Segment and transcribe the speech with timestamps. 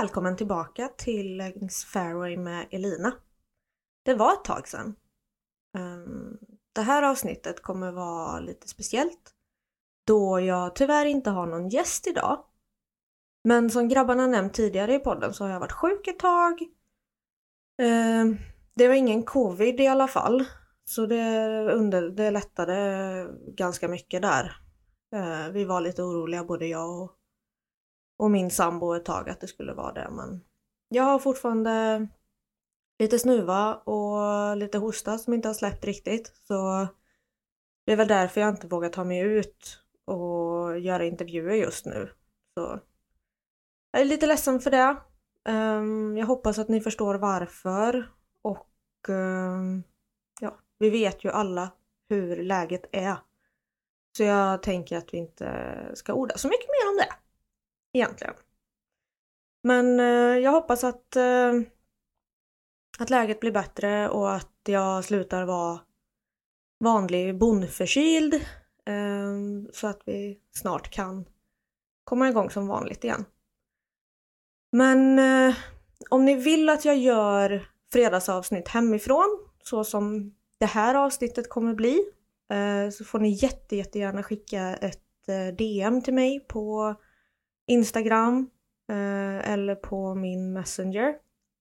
[0.00, 1.42] Välkommen tillbaka till
[1.92, 3.12] Fairway med Elina.
[4.02, 4.94] Det var ett tag sedan.
[5.78, 6.38] Ehm,
[6.72, 9.34] det här avsnittet kommer vara lite speciellt
[10.06, 12.44] då jag tyvärr inte har någon gäst idag.
[13.44, 16.62] Men som grabbarna nämnt tidigare i podden så har jag varit sjuk ett tag.
[17.82, 18.36] Ehm,
[18.74, 20.44] det var ingen covid i alla fall.
[20.84, 23.26] Så det, under, det lättade
[23.56, 24.56] ganska mycket där.
[25.16, 27.19] Ehm, vi var lite oroliga både jag och
[28.20, 30.44] och min sambo ett tag att det skulle vara det men
[30.88, 32.06] jag har fortfarande
[32.98, 36.88] lite snuva och lite hosta som inte har släppt riktigt så
[37.86, 42.12] det är väl därför jag inte vågar ta mig ut och göra intervjuer just nu.
[42.54, 42.80] Så
[43.92, 44.96] jag är lite ledsen för det.
[45.48, 48.10] Um, jag hoppas att ni förstår varför
[48.42, 49.82] och um,
[50.40, 51.70] ja, vi vet ju alla
[52.08, 53.16] hur läget är.
[54.16, 57.19] Så jag tänker att vi inte ska orda så mycket mer om det
[57.92, 58.34] egentligen.
[59.62, 61.52] Men eh, jag hoppas att, eh,
[62.98, 65.80] att läget blir bättre och att jag slutar vara
[66.84, 68.34] vanlig bondförkyld
[68.86, 69.32] eh,
[69.72, 71.24] så att vi snart kan
[72.04, 73.24] komma igång som vanligt igen.
[74.72, 75.54] Men eh,
[76.10, 82.04] om ni vill att jag gör fredagsavsnitt hemifrån så som det här avsnittet kommer bli
[82.52, 86.94] eh, så får ni jätte, jättegärna skicka ett eh, DM till mig på
[87.70, 88.50] Instagram
[88.90, 91.14] eh, eller på min Messenger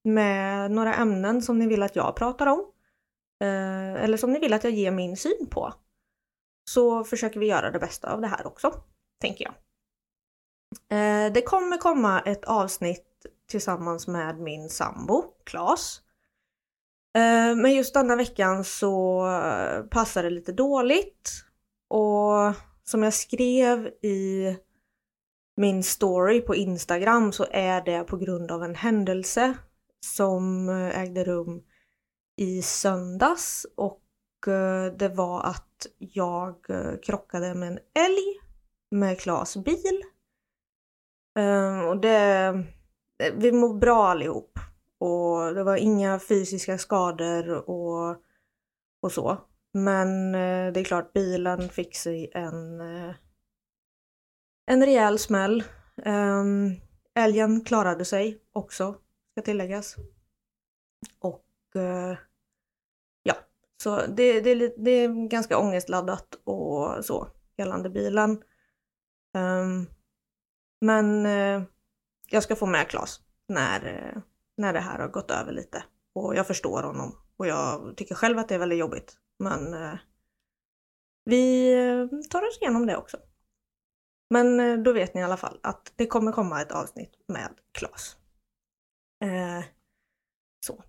[0.03, 2.59] med några ämnen som ni vill att jag pratar om.
[3.43, 5.73] Eh, eller som ni vill att jag ger min syn på.
[6.69, 8.73] Så försöker vi göra det bästa av det här också,
[9.21, 9.53] tänker jag.
[10.97, 13.05] Eh, det kommer komma ett avsnitt
[13.49, 16.01] tillsammans med min sambo, Klas.
[17.15, 21.45] Eh, men just denna veckan så passade passar det lite dåligt
[21.89, 24.45] och som jag skrev i
[25.59, 29.57] min story på Instagram så är det på grund av en händelse
[30.05, 31.61] som eh, ägde rum
[32.35, 34.01] i söndags och
[34.47, 38.39] eh, det var att jag eh, krockade med en älg
[38.91, 40.03] med Klas bil.
[41.87, 42.63] Och det,
[43.33, 44.59] vi mår bra allihop
[44.97, 48.15] och det var inga fysiska skador och,
[49.01, 49.37] och så.
[49.73, 50.31] Men
[50.73, 52.81] det är klart bilen fick sig en
[54.69, 55.63] en rejäl smäll.
[56.05, 56.81] Um,
[57.15, 58.95] älgen klarade sig också,
[59.31, 59.95] ska tilläggas.
[61.19, 62.17] Och uh,
[63.23, 63.35] ja,
[63.83, 67.27] så det, det, det, är ganska ångestladdat och så
[67.57, 68.31] gällande bilen.
[69.37, 69.87] Um,
[70.81, 71.63] men uh,
[72.29, 74.21] jag ska få med Klas när, uh,
[74.57, 75.83] när det här har gått över lite.
[76.13, 79.17] Och jag förstår honom och jag tycker själv att det är väldigt jobbigt.
[79.39, 79.99] Men eh,
[81.25, 81.73] vi
[82.29, 83.17] tar oss igenom det också.
[84.29, 87.49] Men eh, då vet ni i alla fall att det kommer komma ett avsnitt med
[87.71, 88.17] Klas.
[89.23, 89.65] Eh,
[90.65, 90.83] så.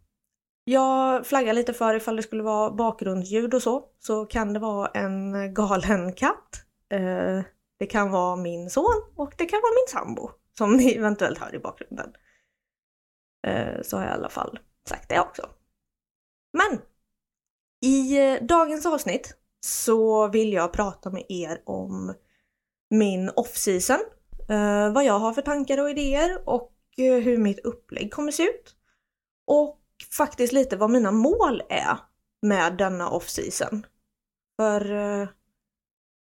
[0.64, 4.88] Jag flaggar lite för ifall det skulle vara bakgrundsljud och så, så kan det vara
[4.88, 6.64] en galen katt.
[6.92, 7.42] Eh,
[7.78, 11.54] det kan vara min son och det kan vara min sambo som ni eventuellt hör
[11.54, 12.12] i bakgrunden.
[13.46, 14.58] Eh, så har jag i alla fall
[14.88, 15.48] sagt det också.
[16.52, 16.80] Men
[17.82, 22.14] i eh, dagens avsnitt så vill jag prata med er om
[22.90, 24.00] min off-season,
[24.48, 28.42] eh, vad jag har för tankar och idéer och eh, hur mitt upplägg kommer se
[28.42, 28.74] ut.
[29.46, 29.80] Och
[30.16, 31.98] faktiskt lite vad mina mål är
[32.42, 33.86] med denna off-season.
[34.56, 35.28] För eh,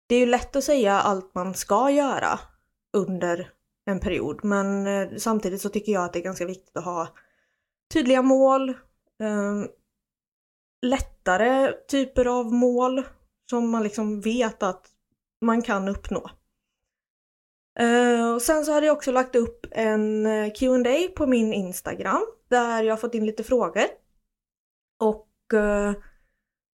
[0.08, 2.40] det är ju lätt att säga allt man ska göra
[2.92, 3.52] under
[3.86, 7.08] en period men samtidigt så tycker jag att det är ganska viktigt att ha
[7.92, 8.74] tydliga mål,
[9.22, 9.68] ehm,
[10.82, 13.02] lättare typer av mål
[13.50, 14.86] som man liksom vet att
[15.40, 16.30] man kan uppnå.
[17.80, 22.26] Uh, och sen så hade jag också lagt upp en eh, Q&A på min Instagram
[22.50, 23.84] där jag fått in lite frågor.
[25.00, 25.92] Och uh,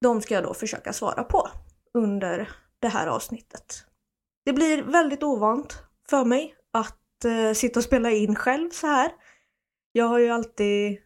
[0.00, 1.48] de ska jag då försöka svara på
[1.94, 3.84] under det här avsnittet.
[4.44, 9.12] Det blir väldigt ovant för mig att uh, sitta och spela in själv så här.
[9.92, 10.98] Jag har ju alltid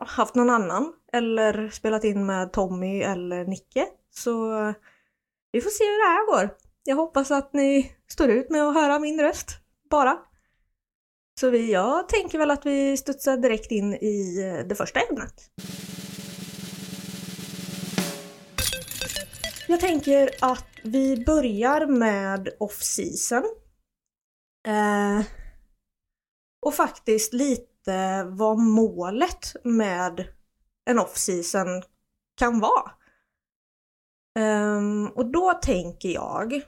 [0.00, 3.86] haft någon annan eller spelat in med Tommy eller Nicke.
[4.10, 4.50] Så
[5.52, 6.67] vi får se hur det här går.
[6.84, 9.48] Jag hoppas att ni står ut med att höra min röst,
[9.90, 10.18] bara.
[11.40, 15.50] Så vi, jag tänker väl att vi studsar direkt in i eh, det första ämnet.
[19.68, 23.44] Jag tänker att vi börjar med off-season.
[24.66, 25.24] Eh,
[26.66, 30.28] och faktiskt lite vad målet med
[30.84, 31.82] en off-season
[32.38, 32.90] kan vara.
[34.38, 36.62] Um, och då tänker jag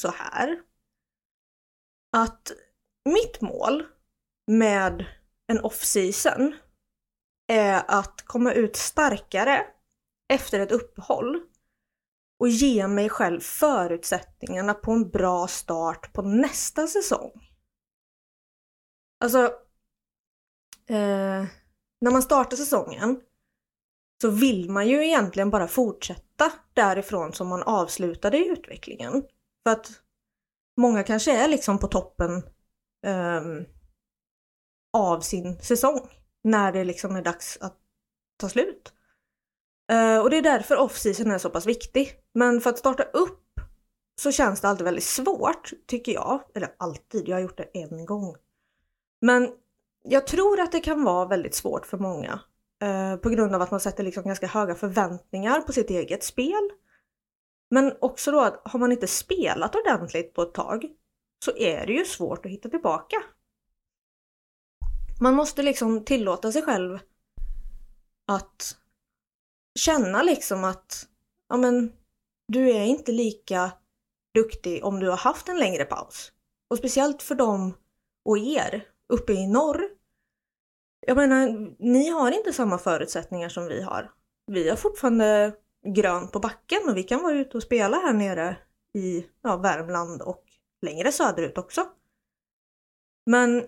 [0.00, 0.60] så här.
[2.16, 2.52] Att
[3.04, 3.86] mitt mål
[4.46, 5.06] med
[5.46, 6.54] en off-season
[7.46, 9.66] är att komma ut starkare
[10.28, 11.40] efter ett uppehåll
[12.38, 17.32] och ge mig själv förutsättningarna på en bra start på nästa säsong.
[19.20, 19.44] Alltså,
[20.86, 21.44] eh,
[22.00, 23.20] när man startar säsongen
[24.20, 26.23] så vill man ju egentligen bara fortsätta
[26.74, 29.22] därifrån som man avslutade i utvecklingen.
[29.62, 29.90] För att
[30.76, 32.42] många kanske är liksom på toppen
[33.06, 33.64] um,
[34.92, 36.00] av sin säsong
[36.44, 37.78] när det liksom är dags att
[38.40, 38.92] ta slut.
[39.92, 42.20] Uh, och det är därför off-season är så pass viktig.
[42.34, 43.60] Men för att starta upp
[44.20, 46.42] så känns det alltid väldigt svårt, tycker jag.
[46.54, 48.36] Eller alltid, jag har gjort det en gång.
[49.20, 49.50] Men
[50.02, 52.40] jag tror att det kan vara väldigt svårt för många
[52.82, 56.70] Eh, på grund av att man sätter liksom ganska höga förväntningar på sitt eget spel.
[57.70, 60.86] Men också då att har man inte spelat ordentligt på ett tag
[61.44, 63.16] så är det ju svårt att hitta tillbaka.
[65.20, 66.98] Man måste liksom tillåta sig själv
[68.26, 68.76] att
[69.78, 71.08] känna liksom att
[71.48, 71.92] ja men,
[72.48, 73.72] du är inte lika
[74.34, 76.32] duktig om du har haft en längre paus.
[76.70, 77.74] Och speciellt för dem
[78.24, 79.88] och er uppe i norr.
[81.06, 84.12] Jag menar, ni har inte samma förutsättningar som vi har.
[84.46, 85.56] Vi har fortfarande
[85.86, 88.56] grönt på backen och vi kan vara ute och spela här nere
[88.94, 90.44] i ja, Värmland och
[90.82, 91.86] längre söderut också.
[93.26, 93.64] Men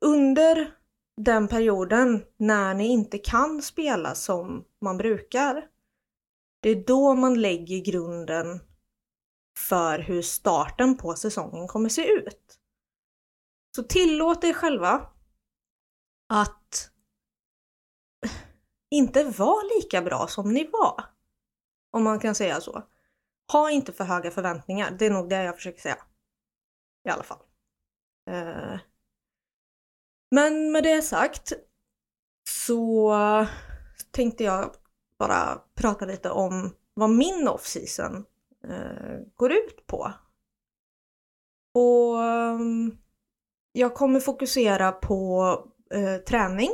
[0.00, 0.74] under
[1.16, 5.68] den perioden när ni inte kan spela som man brukar,
[6.62, 8.60] det är då man lägger grunden
[9.58, 12.58] för hur starten på säsongen kommer se ut.
[13.76, 15.06] Så tillåt er själva
[16.30, 16.90] att
[18.90, 21.04] inte vara lika bra som ni var.
[21.90, 22.82] Om man kan säga så.
[23.52, 25.98] Ha inte för höga förväntningar, det är nog det jag försöker säga.
[27.04, 27.38] I alla fall.
[28.30, 28.78] Eh.
[30.30, 31.52] Men med det sagt
[32.48, 33.14] så
[34.10, 34.74] tänkte jag
[35.18, 38.24] bara prata lite om vad min off-season
[38.64, 40.12] eh, går ut på.
[41.74, 42.98] Och ehm,
[43.72, 46.70] jag kommer fokusera på eh, träning.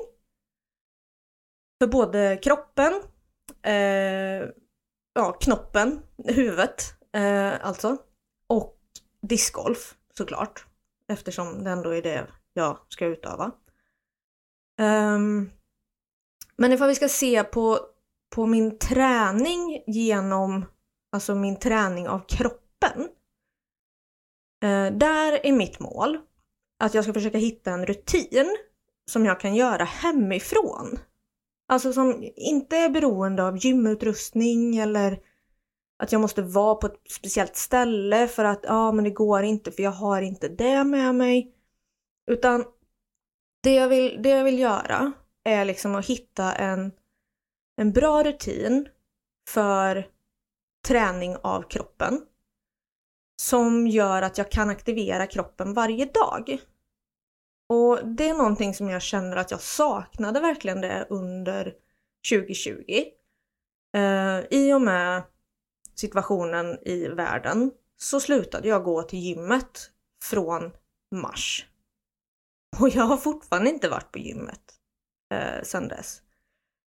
[1.80, 2.92] För både kroppen,
[3.62, 4.48] eh,
[5.14, 6.82] ja knoppen, huvudet
[7.12, 7.96] eh, alltså,
[8.48, 8.78] och
[9.22, 10.66] discgolf såklart.
[11.08, 13.52] Eftersom det ändå är det jag ska utöva.
[14.80, 15.50] Um,
[16.56, 17.80] men ifall vi ska se på,
[18.34, 20.64] på min träning genom,
[21.12, 23.08] alltså min träning av kroppen.
[24.62, 26.18] Eh, där är mitt mål
[26.84, 28.56] att jag ska försöka hitta en rutin
[29.10, 30.98] som jag kan göra hemifrån.
[31.68, 35.18] Alltså som inte är beroende av gymutrustning eller
[35.98, 39.72] att jag måste vara på ett speciellt ställe för att ja, men det går inte
[39.72, 41.54] för jag har inte det med mig.
[42.30, 42.64] Utan
[43.62, 45.12] det jag vill, det jag vill göra
[45.44, 46.92] är liksom att hitta en,
[47.76, 48.88] en bra rutin
[49.48, 50.06] för
[50.88, 52.20] träning av kroppen
[53.42, 56.58] som gör att jag kan aktivera kroppen varje dag.
[57.68, 61.74] Och det är någonting som jag känner att jag saknade verkligen det under
[62.32, 63.04] 2020.
[63.96, 65.22] Eh, I och med
[65.94, 69.90] situationen i världen så slutade jag gå till gymmet
[70.22, 70.72] från
[71.14, 71.66] mars
[72.80, 74.74] och jag har fortfarande inte varit på gymmet
[75.34, 76.22] eh, sedan dess.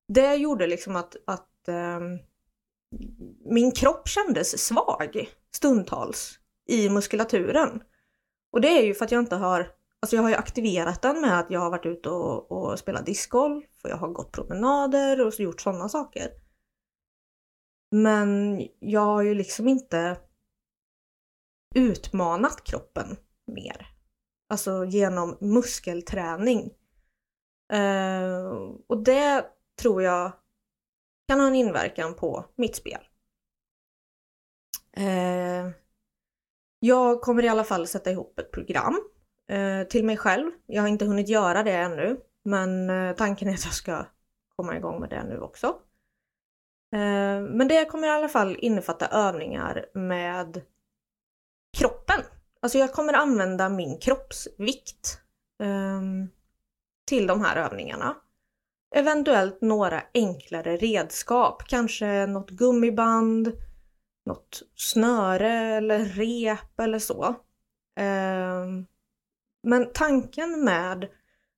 [0.07, 1.99] Det gjorde liksom att, att eh,
[3.45, 7.83] min kropp kändes svag stundtals i muskulaturen.
[8.51, 11.21] Och det är ju för att jag inte har, alltså jag har ju aktiverat den
[11.21, 15.25] med att jag har varit ute och, och spelat discgolf och jag har gått promenader
[15.25, 16.31] och gjort sådana saker.
[17.91, 20.19] Men jag har ju liksom inte
[21.75, 23.87] utmanat kroppen mer.
[24.49, 26.73] Alltså genom muskelträning.
[27.73, 29.45] Uh, och det
[29.81, 30.31] tror jag
[31.27, 33.01] kan ha en inverkan på mitt spel.
[34.97, 35.71] Uh,
[36.79, 39.09] jag kommer i alla fall sätta ihop ett program
[39.49, 40.51] Eh, till mig själv.
[40.65, 44.05] Jag har inte hunnit göra det ännu, men eh, tanken är att jag ska
[44.55, 45.67] komma igång med det nu också.
[46.93, 50.61] Eh, men det kommer i alla fall innefatta övningar med
[51.77, 52.21] kroppen.
[52.59, 55.21] Alltså jag kommer använda min kroppsvikt
[55.63, 56.27] ehm,
[57.07, 58.15] till de här övningarna.
[58.95, 63.51] Eventuellt några enklare redskap, kanske något gummiband,
[64.25, 67.35] något snöre eller rep eller så.
[67.99, 68.85] Ehm,
[69.63, 71.09] men tanken med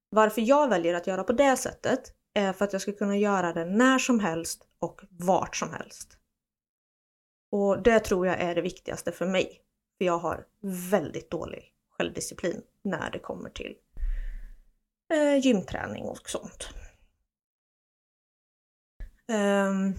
[0.09, 3.53] varför jag väljer att göra på det sättet är för att jag ska kunna göra
[3.53, 6.17] det när som helst och vart som helst.
[7.51, 9.61] Och det tror jag är det viktigaste för mig.
[9.97, 10.45] För jag har
[10.91, 13.75] väldigt dålig självdisciplin när det kommer till
[15.13, 16.69] eh, gymträning och sånt.
[19.27, 19.93] Um,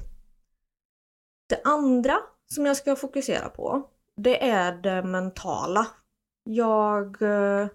[1.49, 5.87] det andra som jag ska fokusera på, det är det mentala.
[6.45, 7.69] Jag eh,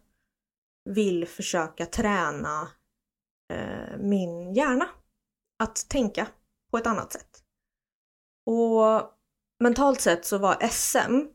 [0.93, 2.67] vill försöka träna
[3.53, 4.89] eh, min hjärna
[5.59, 6.27] att tänka
[6.71, 7.43] på ett annat sätt.
[8.45, 9.11] Och
[9.59, 11.27] mentalt sett så var SM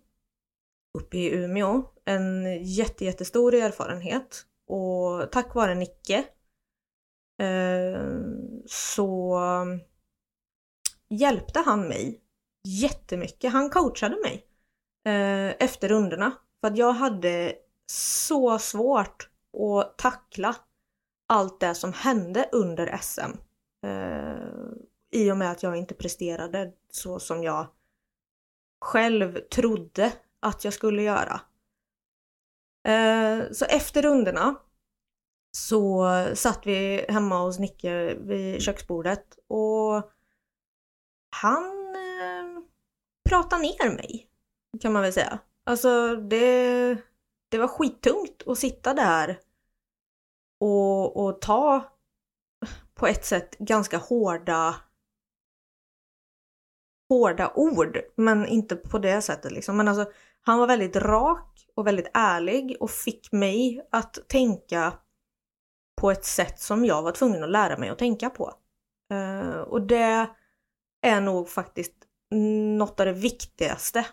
[0.98, 6.24] uppe i Umeå en jätte, jättestor erfarenhet och tack vare Nicke
[7.42, 8.06] eh,
[8.66, 9.66] så eh,
[11.08, 12.20] hjälpte han mig
[12.68, 13.52] jättemycket.
[13.52, 14.46] Han coachade mig
[15.06, 17.54] eh, efter rundorna för att jag hade
[17.86, 20.56] så svårt och tackla
[21.28, 23.30] allt det som hände under SM.
[23.86, 24.36] Eh,
[25.10, 27.66] I och med att jag inte presterade så som jag
[28.80, 31.40] själv trodde att jag skulle göra.
[32.88, 34.54] Eh, så efter rundorna
[35.56, 40.10] så satt vi hemma hos Nicke vid köksbordet och
[41.36, 42.62] han eh,
[43.28, 44.28] pratade ner mig
[44.80, 45.38] kan man väl säga.
[45.64, 46.96] Alltså det,
[47.52, 49.38] det var skittungt att sitta där
[50.60, 51.92] och, och ta
[52.94, 54.74] på ett sätt ganska hårda
[57.08, 59.76] hårda ord, men inte på det sättet liksom.
[59.76, 64.92] Men alltså, han var väldigt rak och väldigt ärlig och fick mig att tänka
[66.00, 68.54] på ett sätt som jag var tvungen att lära mig att tänka på.
[69.12, 70.26] Uh, och det
[71.02, 71.94] är nog faktiskt
[72.78, 74.06] något av det viktigaste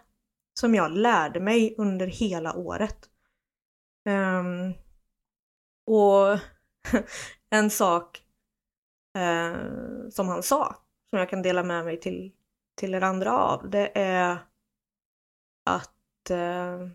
[0.59, 3.08] som jag lärde mig under hela året.
[4.05, 4.73] Um,
[5.85, 6.39] och
[7.49, 8.23] en sak
[9.17, 10.75] uh, som han sa,
[11.09, 12.31] som jag kan dela med mig till,
[12.75, 14.37] till er andra av, det är
[15.65, 16.87] att uh,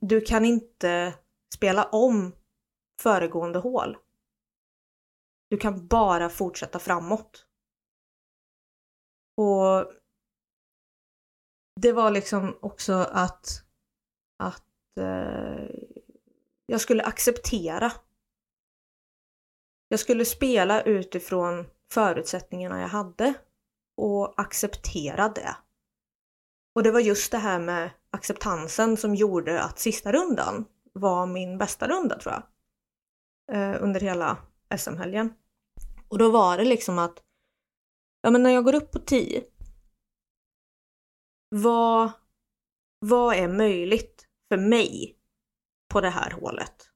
[0.00, 1.14] du kan inte
[1.54, 2.32] spela om
[3.00, 3.96] föregående hål.
[5.50, 7.46] Du kan bara fortsätta framåt.
[9.36, 9.92] Och
[11.80, 13.64] det var liksom också att,
[14.38, 15.64] att eh,
[16.70, 17.92] jag skulle acceptera.
[19.88, 23.34] Jag skulle spela utifrån förutsättningarna jag hade
[23.96, 25.56] och acceptera det.
[26.74, 31.58] Och det var just det här med acceptansen som gjorde att sista rundan var min
[31.58, 32.42] bästa runda tror jag.
[33.56, 34.38] Eh, under hela
[34.78, 35.34] SM-helgen.
[36.08, 37.22] Och då var det liksom att,
[38.20, 39.44] ja men när jag går upp på 10,
[41.48, 42.10] vad,
[42.98, 45.19] vad är möjligt för mig
[45.90, 46.90] på det här hålet?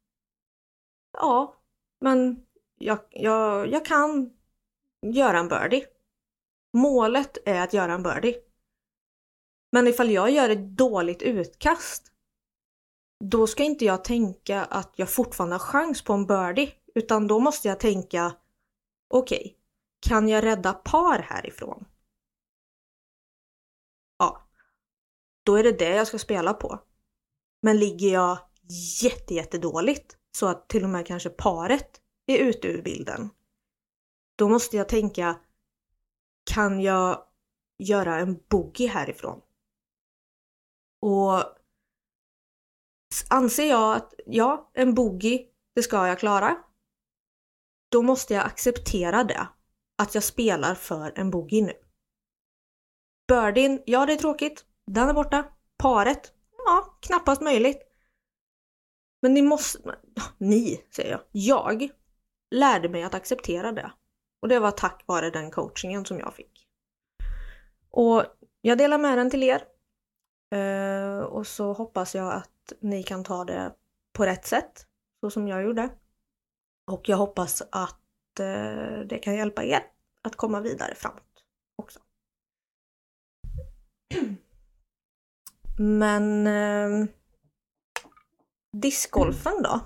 [1.12, 1.54] Ja,
[2.00, 2.46] men
[2.78, 4.30] jag, jag, jag kan
[5.02, 5.86] göra en birdie.
[6.72, 8.36] Målet är att göra en birdie.
[9.72, 12.12] Men ifall jag gör ett dåligt utkast,
[13.24, 17.40] då ska inte jag tänka att jag fortfarande har chans på en birdie, utan då
[17.40, 18.34] måste jag tänka
[19.08, 19.54] okej, okay,
[20.00, 21.84] kan jag rädda par härifrån?
[24.18, 24.48] Ja,
[25.42, 26.80] då är det det jag ska spela på.
[27.62, 28.38] Men ligger jag
[29.02, 33.30] jätte, jättedåligt så att till och med kanske paret är ute ur bilden,
[34.36, 35.40] då måste jag tänka,
[36.50, 37.24] kan jag
[37.78, 39.40] göra en boogie härifrån?
[41.00, 41.44] Och
[43.30, 46.56] anser jag att ja, en boogie, det ska jag klara.
[47.90, 49.48] Då måste jag acceptera det.
[49.98, 51.72] Att jag spelar för en boogie nu.
[53.28, 54.64] Birdien, ja det är tråkigt.
[54.86, 55.44] Den är borta.
[55.78, 56.32] Paret,
[56.66, 57.93] ja knappast möjligt.
[59.24, 59.78] Men ni måste,
[60.38, 61.90] ni säger jag, jag
[62.50, 63.92] lärde mig att acceptera det.
[64.42, 66.66] Och det var tack vare den coachingen som jag fick.
[67.90, 68.24] Och
[68.60, 69.62] jag delar med den till er.
[70.54, 73.74] Eh, och så hoppas jag att ni kan ta det
[74.12, 74.86] på rätt sätt,
[75.20, 75.90] så som jag gjorde.
[76.90, 79.82] Och jag hoppas att eh, det kan hjälpa er
[80.22, 81.44] att komma vidare framåt
[81.76, 82.00] också.
[85.78, 87.08] Men eh,
[88.74, 89.80] discgolfen då?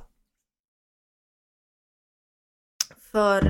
[2.96, 3.42] För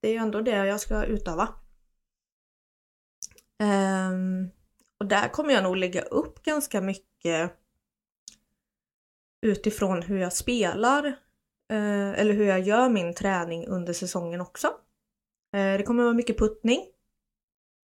[0.00, 1.48] det är ju ändå det jag ska utöva.
[3.62, 4.50] Um,
[4.98, 7.56] och där kommer jag nog lägga upp ganska mycket
[9.46, 11.06] utifrån hur jag spelar
[11.72, 14.66] uh, eller hur jag gör min träning under säsongen också.
[15.56, 16.80] Uh, det kommer vara mycket puttning.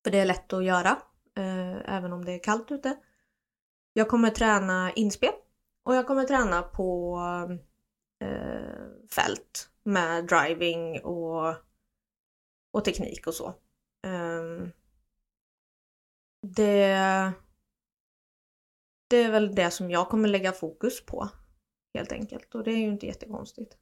[0.04, 0.90] För det är lätt att göra
[1.38, 2.96] uh, även om det är kallt ute.
[3.92, 5.32] Jag kommer träna inspel
[5.84, 7.18] och jag kommer träna på
[8.20, 11.54] eh, fält med driving och,
[12.72, 13.46] och teknik och så.
[14.06, 14.68] Eh,
[16.42, 17.32] det,
[19.08, 21.28] det är väl det som jag kommer lägga fokus på
[21.94, 23.76] helt enkelt och det är ju inte jättekonstigt.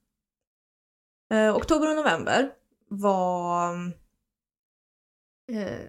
[1.33, 2.55] Eh, oktober och november
[2.89, 3.75] var
[5.53, 5.81] eh,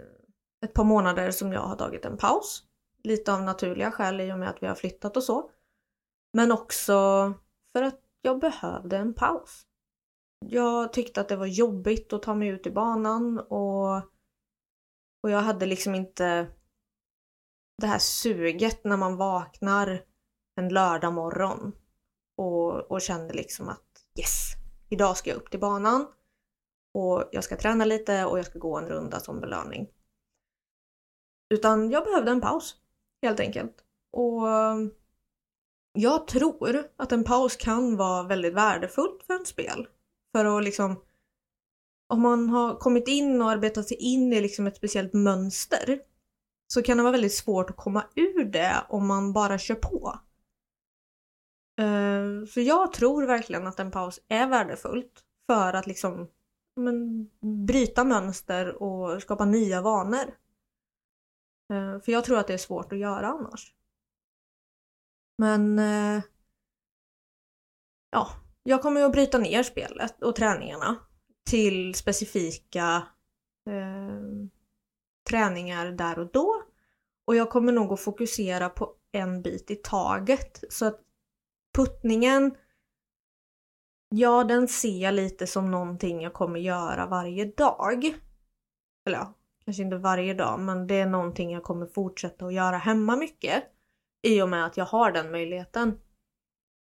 [0.64, 2.64] ett par månader som jag har tagit en paus.
[3.04, 5.52] Lite av naturliga skäl i och med att vi har flyttat och så.
[6.34, 6.94] Men också
[7.74, 9.68] för att jag behövde en paus.
[10.46, 13.96] Jag tyckte att det var jobbigt att ta mig ut i banan och,
[15.24, 16.48] och jag hade liksom inte
[17.82, 20.06] det här suget när man vaknar
[20.56, 21.72] en lördag morgon
[22.38, 24.54] och, och kände liksom att yes,
[24.90, 26.08] idag ska jag upp till banan
[26.94, 29.90] och jag ska träna lite och jag ska gå en runda som belöning.
[31.54, 32.76] Utan jag behövde en paus
[33.22, 33.76] helt enkelt.
[34.12, 34.42] Och
[35.94, 39.88] jag tror att en paus kan vara väldigt värdefullt för en spel.
[40.32, 41.04] För att liksom
[42.08, 46.00] om man har kommit in och arbetat sig in i liksom ett speciellt mönster
[46.68, 50.20] så kan det vara väldigt svårt att komma ur det om man bara kör på.
[51.80, 56.28] Eh, så jag tror verkligen att en paus är värdefullt för att liksom
[56.76, 57.30] men,
[57.66, 60.38] bryta mönster och skapa nya vanor.
[61.74, 63.74] Eh, för jag tror att det är svårt att göra annars.
[65.38, 66.24] Men eh,
[68.12, 68.28] ja,
[68.64, 70.96] jag kommer att bryta ner spelet och träningarna
[71.50, 73.08] till specifika
[73.70, 74.50] eh,
[75.30, 76.64] träningar där och då.
[77.28, 80.64] Och jag kommer nog att fokusera på en bit i taget.
[80.70, 81.02] Så att
[81.78, 82.56] puttningen,
[84.10, 88.04] ja den ser jag lite som någonting jag kommer göra varje dag.
[89.06, 89.34] Eller ja,
[89.66, 93.64] kanske inte varje dag, men det är någonting jag kommer fortsätta att göra hemma mycket.
[94.28, 96.00] I och med att jag har den möjligheten.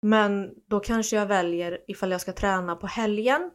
[0.01, 3.51] Men då kanske jag väljer, ifall jag ska träna på helgen,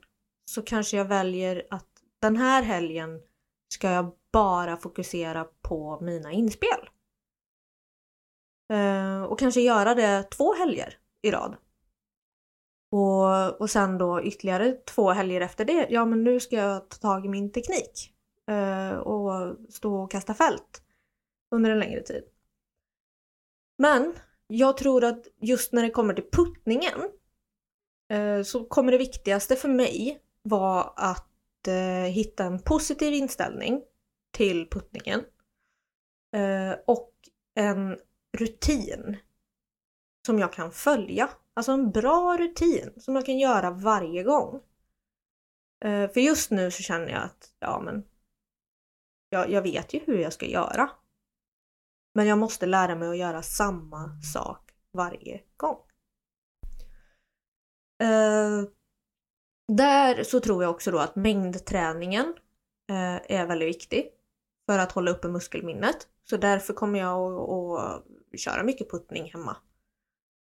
[0.50, 1.88] så kanske jag väljer att
[2.20, 3.20] den här helgen
[3.74, 6.88] ska jag bara fokusera på mina inspel.
[8.72, 11.56] Eh, och kanske göra det två helger i rad.
[12.92, 16.96] Och, och sen då ytterligare två helger efter det, ja men nu ska jag ta
[16.96, 18.12] tag i min teknik.
[18.50, 20.82] eh, och stå och kasta fält
[21.50, 22.24] under en längre tid.
[23.78, 24.14] Men
[24.46, 27.00] jag tror att just när det kommer till puttningen
[28.08, 33.82] eh, så kommer det viktigaste för mig vara att eh, hitta en positiv inställning
[34.30, 35.20] till puttningen.
[36.36, 37.12] Eh, och
[37.54, 37.98] en
[38.38, 39.16] rutin
[40.26, 41.28] som jag kan följa.
[41.54, 44.60] Alltså en bra rutin som jag kan göra varje gång.
[45.84, 48.04] Eh, för just nu så känner jag att, ja men,
[49.28, 50.90] jag, jag vet ju hur jag ska göra.
[52.16, 55.78] Men jag måste lära mig att göra samma sak varje gång.
[58.02, 58.62] Eh,
[59.72, 62.34] där så tror jag också då att mängdträningen
[62.90, 64.10] eh, är väldigt viktig
[64.66, 66.08] för att hålla uppe muskelminnet.
[66.24, 69.56] Så därför kommer jag att, att köra mycket puttning hemma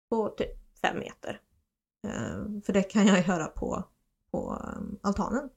[0.09, 1.41] på typ 5 meter.
[2.07, 3.83] Eh, för det kan jag göra på,
[4.31, 5.49] på eh, altanen.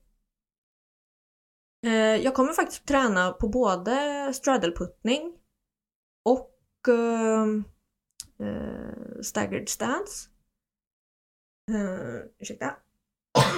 [1.87, 5.38] Eh, jag kommer faktiskt träna på både straddleputtning
[6.23, 6.55] och
[6.89, 7.47] uh,
[8.47, 10.29] uh, staggered stance.
[11.71, 12.77] Uh, ursäkta.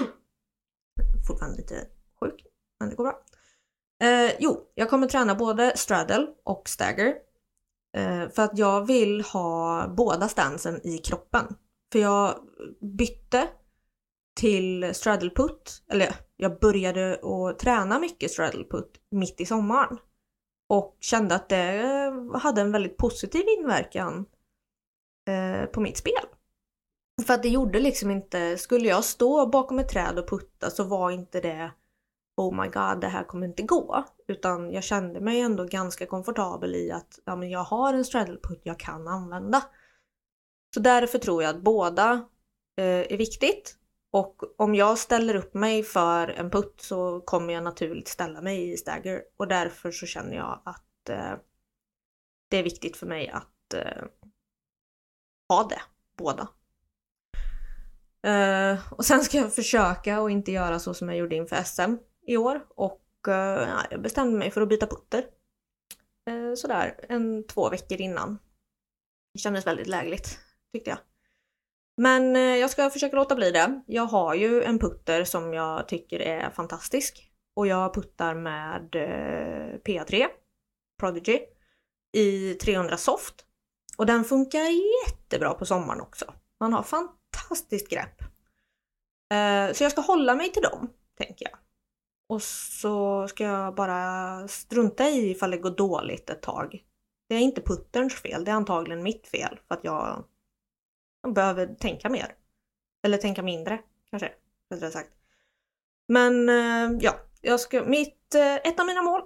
[1.26, 1.86] Fortfarande lite
[2.20, 2.46] sjuk,
[2.80, 3.22] men det går bra.
[4.04, 7.14] Uh, jo, jag kommer träna både straddle och stagger
[7.96, 11.56] Eh, för att jag vill ha båda stansen i kroppen.
[11.92, 12.34] För jag
[12.80, 13.48] bytte
[14.40, 19.98] till straddleput, eller jag började att träna mycket straddleput mitt i sommaren.
[20.70, 24.26] Och kände att det eh, hade en väldigt positiv inverkan
[25.28, 26.22] eh, på mitt spel.
[27.26, 30.84] För att det gjorde liksom inte, skulle jag stå bakom ett träd och putta så
[30.84, 31.72] var inte det
[32.36, 34.04] oh my god, det här kommer inte gå.
[34.28, 38.60] Utan jag kände mig ändå ganska komfortabel i att ja, men jag har en straddleput
[38.62, 39.62] jag kan använda.
[40.74, 42.12] Så därför tror jag att båda
[42.76, 43.76] eh, är viktigt.
[44.12, 48.72] Och om jag ställer upp mig för en putt så kommer jag naturligt ställa mig
[48.72, 49.22] i stagger.
[49.36, 51.34] Och därför så känner jag att eh,
[52.48, 54.04] det är viktigt för mig att eh,
[55.48, 55.82] ha det,
[56.16, 56.48] båda.
[58.22, 61.96] Eh, och sen ska jag försöka och inte göra så som jag gjorde inför SM
[62.26, 65.24] i år och uh, jag bestämde mig för att byta putter.
[66.26, 68.38] Eh, sådär en två veckor innan.
[69.32, 70.38] Det kändes väldigt lägligt
[70.72, 70.98] tyckte jag.
[72.00, 73.82] Men eh, jag ska försöka låta bli det.
[73.86, 79.78] Jag har ju en putter som jag tycker är fantastisk och jag puttar med eh,
[79.84, 80.26] PA3
[81.00, 81.40] Prodigy
[82.12, 83.34] i 300 soft
[83.96, 84.64] och den funkar
[85.06, 86.34] jättebra på sommaren också.
[86.60, 88.20] Man har fantastiskt grepp.
[89.32, 91.58] Eh, så jag ska hålla mig till dem, tänker jag.
[92.28, 96.84] Och så ska jag bara strunta i ifall det går dåligt ett tag.
[97.28, 100.24] Det är inte putterns fel, det är antagligen mitt fel för att jag
[101.22, 102.34] man behöver tänka mer.
[103.02, 103.80] Eller tänka mindre
[104.10, 104.32] kanske,
[104.70, 105.12] rättare sagt.
[106.08, 109.22] Men eh, ja, jag ska, mitt, eh, ett av mina mål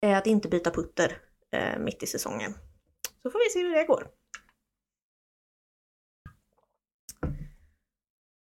[0.00, 1.18] är att inte byta putter
[1.50, 2.54] eh, mitt i säsongen.
[3.22, 4.08] Så får vi se hur det går.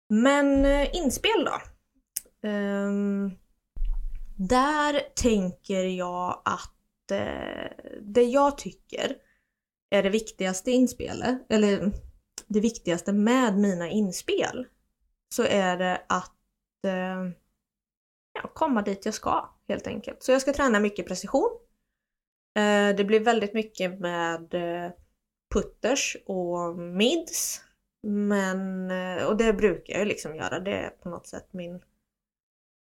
[0.09, 1.61] Men eh, inspel då?
[2.49, 3.37] Um,
[4.37, 9.15] där tänker jag att eh, det jag tycker
[9.89, 11.91] är det viktigaste inspelet, eller
[12.53, 14.67] det viktigaste med mina inspel,
[15.35, 16.35] så är det att
[16.85, 17.31] eh,
[18.33, 20.23] ja, komma dit jag ska helt enkelt.
[20.23, 21.49] Så jag ska träna mycket precision.
[22.55, 24.91] Eh, det blir väldigt mycket med eh,
[25.53, 27.61] putters och mids.
[28.03, 31.81] Men, eh, och det brukar jag liksom göra, det är på något sätt min,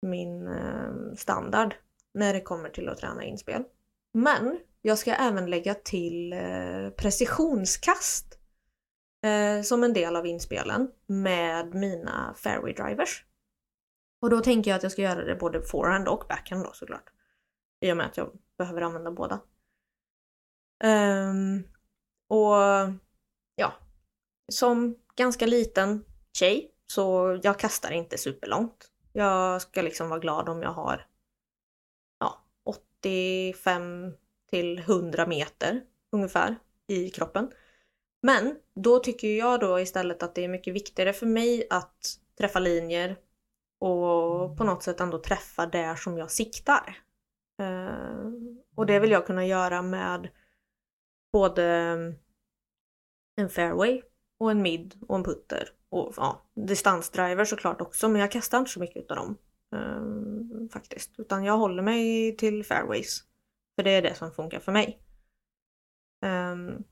[0.01, 1.75] min eh, standard
[2.13, 3.63] när det kommer till att träna inspel.
[4.13, 8.39] Men jag ska även lägga till eh, precisionskast
[9.23, 13.25] eh, som en del av inspelen med mina fairway drivers.
[14.21, 17.09] Och då tänker jag att jag ska göra det både forehand och backhand då såklart.
[17.79, 19.39] I och med att jag behöver använda båda.
[20.83, 21.63] Um,
[22.27, 22.55] och
[23.55, 23.73] ja,
[24.51, 26.05] som ganska liten
[26.37, 28.91] tjej så jag kastar inte superlångt.
[29.13, 31.07] Jag ska liksom vara glad om jag har
[32.19, 34.13] ja, 85
[34.49, 35.81] till 100 meter
[36.11, 36.55] ungefär
[36.87, 37.51] i kroppen.
[38.25, 42.59] Men då tycker jag då istället att det är mycket viktigare för mig att träffa
[42.59, 43.15] linjer
[43.79, 46.97] och på något sätt ändå träffa där som jag siktar.
[47.61, 48.31] Eh,
[48.75, 50.29] och det vill jag kunna göra med
[51.31, 51.65] både
[53.35, 54.01] en fairway
[54.39, 55.69] och en mid och en putter.
[55.89, 59.37] Och ja, distansdriver såklart också men jag kastar inte så mycket utav dem.
[59.71, 61.11] Um, faktiskt.
[61.17, 63.23] Utan jag håller mig till fairways.
[63.75, 64.99] För det är det som funkar för mig.
[66.25, 66.83] Um,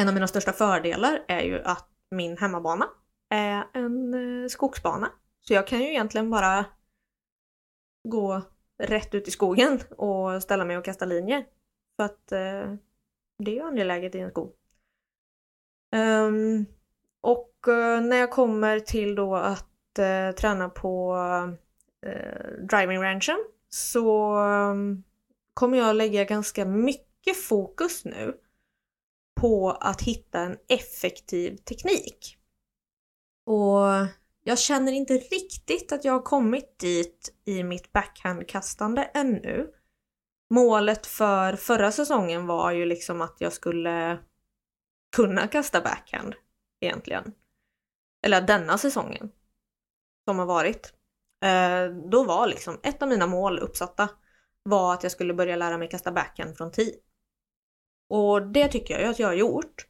[0.00, 2.88] en av mina största fördelar är ju att min hemmabana
[3.28, 5.12] är en eh, skogsbana.
[5.40, 6.64] Så jag kan ju egentligen bara
[8.08, 8.42] gå
[8.78, 11.44] rätt ut i skogen och ställa mig och kasta linjer.
[11.96, 12.74] För att eh,
[13.38, 14.52] det är ju angeläget i en skog.
[15.96, 16.66] Um,
[17.20, 21.14] och uh, när jag kommer till då att uh, träna på
[22.06, 25.02] uh, driving ranchen så um,
[25.54, 28.34] kommer jag lägga ganska mycket fokus nu
[29.40, 32.36] på att hitta en effektiv teknik.
[33.46, 34.06] Och
[34.44, 39.70] jag känner inte riktigt att jag har kommit dit i mitt backhandkastande ännu.
[40.50, 44.18] Målet för förra säsongen var ju liksom att jag skulle
[45.16, 46.34] kunna kasta backhand
[46.80, 47.32] egentligen.
[48.24, 49.30] Eller denna säsongen
[50.28, 50.92] som har varit.
[51.44, 54.08] Eh, då var liksom ett av mina mål uppsatta
[54.62, 56.94] var att jag skulle börja lära mig kasta backhand från tee.
[58.10, 59.86] Och det tycker jag ju att jag har gjort.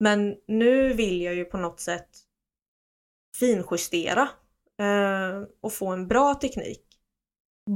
[0.00, 2.08] Men nu vill jag ju på något sätt
[3.36, 4.28] finjustera
[4.80, 6.86] eh, och få en bra teknik.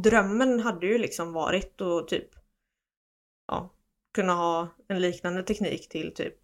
[0.02, 2.28] Drömmen hade ju liksom varit att typ
[3.46, 3.74] ja,
[4.14, 6.36] kunna ha en liknande teknik till typ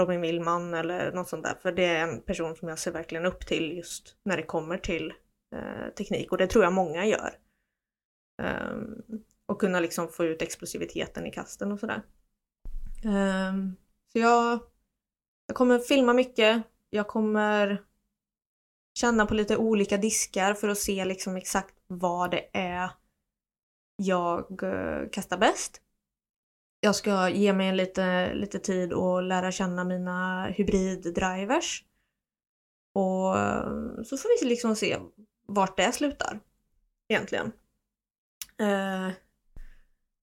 [0.00, 1.54] Robin Willman eller något sånt där.
[1.62, 4.78] För det är en person som jag ser verkligen upp till just när det kommer
[4.78, 5.12] till
[5.56, 7.38] eh, teknik och det tror jag många gör.
[8.42, 9.24] Um,
[9.56, 12.02] och kunna liksom få ut explosiviteten i kasten och sådär.
[13.04, 13.76] Um,
[14.12, 14.60] så jag,
[15.46, 16.62] jag kommer filma mycket.
[16.90, 17.82] Jag kommer
[18.94, 22.90] känna på lite olika diskar för att se liksom exakt vad det är
[23.96, 25.80] jag uh, kastar bäst.
[26.80, 31.84] Jag ska ge mig lite, lite tid och lära känna mina hybriddrivers.
[32.94, 34.98] Och eh, så får vi liksom se
[35.46, 36.40] vart det slutar.
[37.08, 37.52] Egentligen.
[38.62, 39.10] Uh,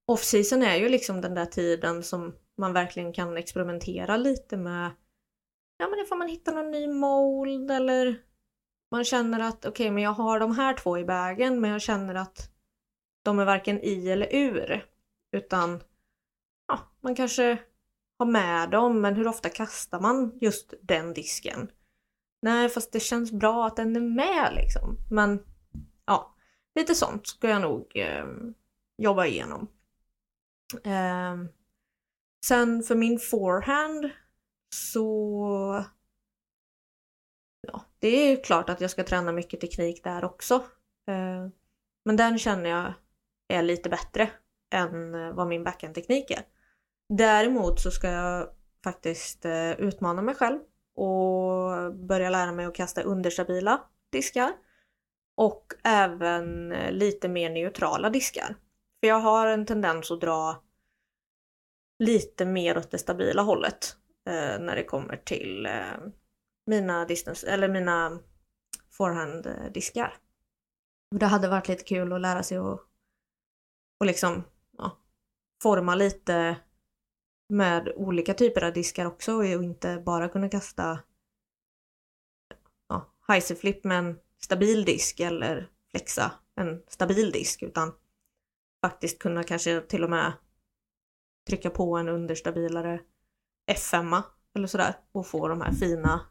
[0.06, 4.90] Off-season är ju liksom den där tiden som man verkligen kan experimentera lite med
[5.76, 8.22] Ja men får man hitta någon ny mold eller
[8.90, 11.82] man känner att okej okay, men jag har de här två i vägen men jag
[11.82, 12.50] känner att
[13.22, 14.86] de är varken i eller ur.
[15.32, 15.80] Utan
[16.68, 17.58] ja, man kanske
[18.18, 21.70] har med dem, men hur ofta kastar man just den disken?
[22.42, 24.96] Nej, fast det känns bra att den är med liksom.
[25.10, 25.44] Men
[26.06, 26.34] ja,
[26.74, 28.26] lite sånt ska jag nog eh,
[28.98, 29.68] jobba igenom.
[30.84, 31.36] Eh,
[32.46, 34.10] sen för min forehand
[34.74, 35.84] så
[37.60, 40.54] ja, det är ju klart att jag ska träna mycket teknik där också.
[41.08, 41.48] Eh,
[42.04, 42.92] men den känner jag
[43.48, 44.30] är lite bättre
[44.74, 46.42] än eh, vad min backhandteknik är.
[47.08, 48.48] Däremot så ska jag
[48.84, 50.58] faktiskt eh, utmana mig själv
[50.96, 53.80] och börja lära mig att kasta understabila
[54.12, 54.52] diskar
[55.36, 58.56] och även eh, lite mer neutrala diskar.
[59.00, 60.63] För jag har en tendens att dra
[62.04, 63.96] lite mer åt det stabila hållet.
[64.26, 65.96] eh, när det kommer till eh,
[66.66, 68.20] mina distance, eller mina
[68.90, 70.16] forehanddiskar.
[71.20, 72.80] Det hade varit lite kul att lära sig att
[74.00, 74.42] och liksom
[74.78, 74.98] ja,
[75.62, 76.56] forma lite
[77.48, 81.00] med olika typer av diskar också och inte bara kunna kasta
[82.88, 87.92] ja, heiserflip med en stabil disk eller flexa en stabil disk utan
[88.84, 90.32] faktiskt kunna kanske till och med
[91.46, 93.00] trycka på en understabilare
[93.72, 94.22] F5
[94.54, 96.26] eller sådär och få de här fina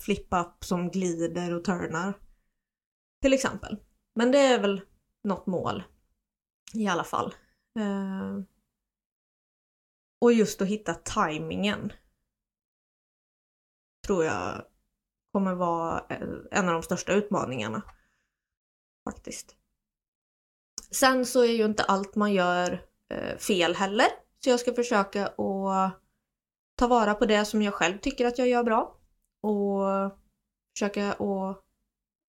[0.00, 2.14] flip-up som glider och turnar.
[3.22, 3.76] Till exempel.
[4.14, 4.80] Men det är väl
[5.24, 5.82] något mål
[6.74, 7.34] i alla fall.
[7.78, 8.38] Eh,
[10.20, 11.92] och just att hitta tajmingen
[14.06, 14.64] tror jag
[15.32, 16.00] kommer vara
[16.50, 17.82] en av de största utmaningarna.
[19.04, 19.56] Faktiskt.
[20.90, 24.06] Sen så är ju inte allt man gör eh, fel heller.
[24.44, 26.00] Så jag ska försöka att
[26.76, 28.96] ta vara på det som jag själv tycker att jag gör bra.
[29.42, 29.84] Och
[30.76, 31.64] försöka att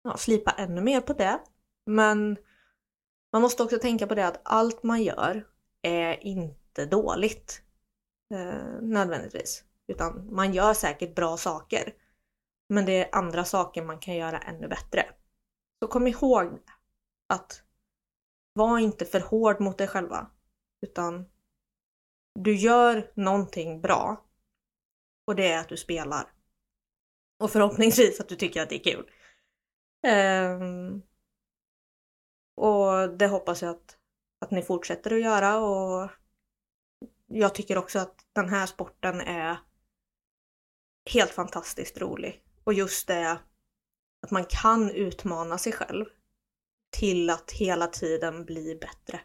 [0.04, 1.40] ja, slipa ännu mer på det.
[1.86, 2.38] Men
[3.32, 5.48] man måste också tänka på det att allt man gör
[5.82, 7.62] är inte dåligt.
[8.34, 9.64] Eh, nödvändigtvis.
[9.88, 11.94] Utan man gör säkert bra saker.
[12.70, 15.06] Men det är andra saker man kan göra ännu bättre.
[15.80, 16.60] Så kom ihåg
[17.28, 17.64] att
[18.54, 20.32] var inte för hård mot dig själva.
[20.82, 21.26] Utan
[22.36, 24.26] du gör någonting bra.
[25.26, 26.32] Och det är att du spelar.
[27.40, 29.12] Och förhoppningsvis att du tycker att det är kul.
[30.08, 31.04] Um,
[32.56, 33.98] och det hoppas jag att,
[34.42, 36.10] att ni fortsätter att göra och
[37.28, 39.58] jag tycker också att den här sporten är
[41.14, 42.44] helt fantastiskt rolig.
[42.64, 43.40] Och just det
[44.22, 46.06] att man kan utmana sig själv
[46.90, 49.20] till att hela tiden bli bättre.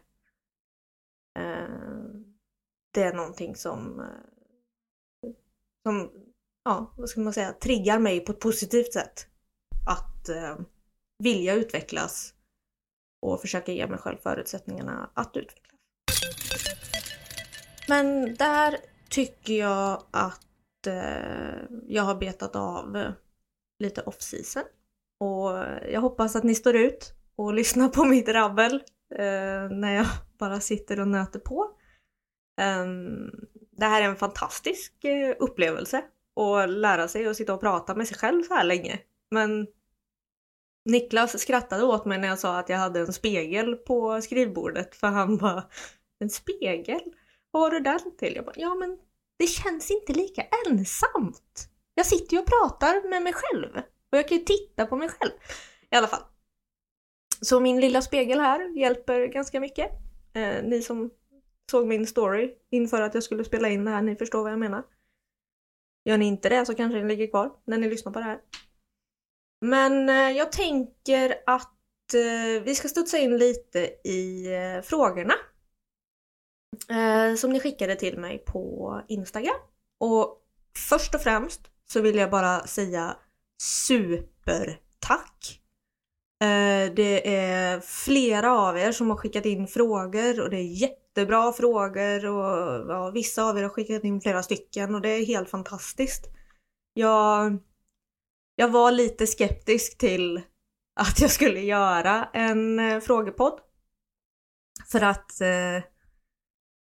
[2.95, 5.31] Det är någonting som, eh,
[5.83, 6.11] som
[6.65, 9.27] ja, vad ska man säga, triggar mig på ett positivt sätt.
[9.87, 10.57] Att eh,
[11.23, 12.33] vilja utvecklas
[13.21, 15.79] och försöka ge mig själv förutsättningarna att utvecklas.
[17.87, 18.77] Men där
[19.09, 21.55] tycker jag att eh,
[21.87, 23.13] jag har betat av
[23.79, 24.63] lite off-season.
[25.19, 25.49] Och
[25.91, 28.83] jag hoppas att ni står ut och lyssnar på mitt rabbel
[29.15, 31.75] eh, när jag bara sitter och nöter på.
[32.61, 33.31] Um,
[33.71, 36.03] det här är en fantastisk eh, upplevelse
[36.35, 38.99] att lära sig att sitta och prata med sig själv så här länge.
[39.31, 39.67] Men
[40.85, 45.07] Niklas skrattade åt mig när jag sa att jag hade en spegel på skrivbordet för
[45.07, 45.63] han bara
[46.19, 47.01] En spegel?
[47.51, 48.35] Vad har du den till?
[48.35, 48.97] Jag bara, ja men
[49.37, 51.69] det känns inte lika ensamt.
[51.95, 53.69] Jag sitter ju och pratar med mig själv
[54.11, 55.31] och jag kan ju titta på mig själv.
[55.91, 56.23] I alla fall.
[57.41, 59.91] Så min lilla spegel här hjälper ganska mycket.
[60.33, 61.09] Eh, ni som
[61.71, 64.59] såg min story inför att jag skulle spela in det här, ni förstår vad jag
[64.59, 64.83] menar.
[66.05, 68.39] Gör ni inte det så kanske den ligger kvar när ni lyssnar på det här.
[69.61, 75.33] Men eh, jag tänker att eh, vi ska studsa in lite i eh, frågorna
[77.37, 79.55] som ni skickade till mig på Instagram.
[79.99, 80.41] Och
[80.89, 83.17] först och främst så vill jag bara säga
[83.61, 85.61] supertack!
[86.95, 92.25] Det är flera av er som har skickat in frågor och det är jättebra frågor
[92.25, 96.25] och ja, vissa av er har skickat in flera stycken och det är helt fantastiskt.
[96.93, 97.57] Jag
[98.55, 100.41] jag var lite skeptisk till
[100.95, 103.59] att jag skulle göra en eh, frågepodd.
[104.91, 105.83] För att eh,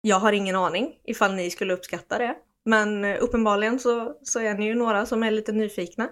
[0.00, 2.36] jag har ingen aning ifall ni skulle uppskatta det.
[2.64, 6.08] Men eh, uppenbarligen så, så är ni ju några som är lite nyfikna.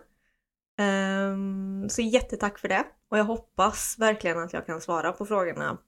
[0.80, 2.84] Um, så jättetack för det.
[3.10, 5.78] Och jag hoppas verkligen att jag kan svara på frågorna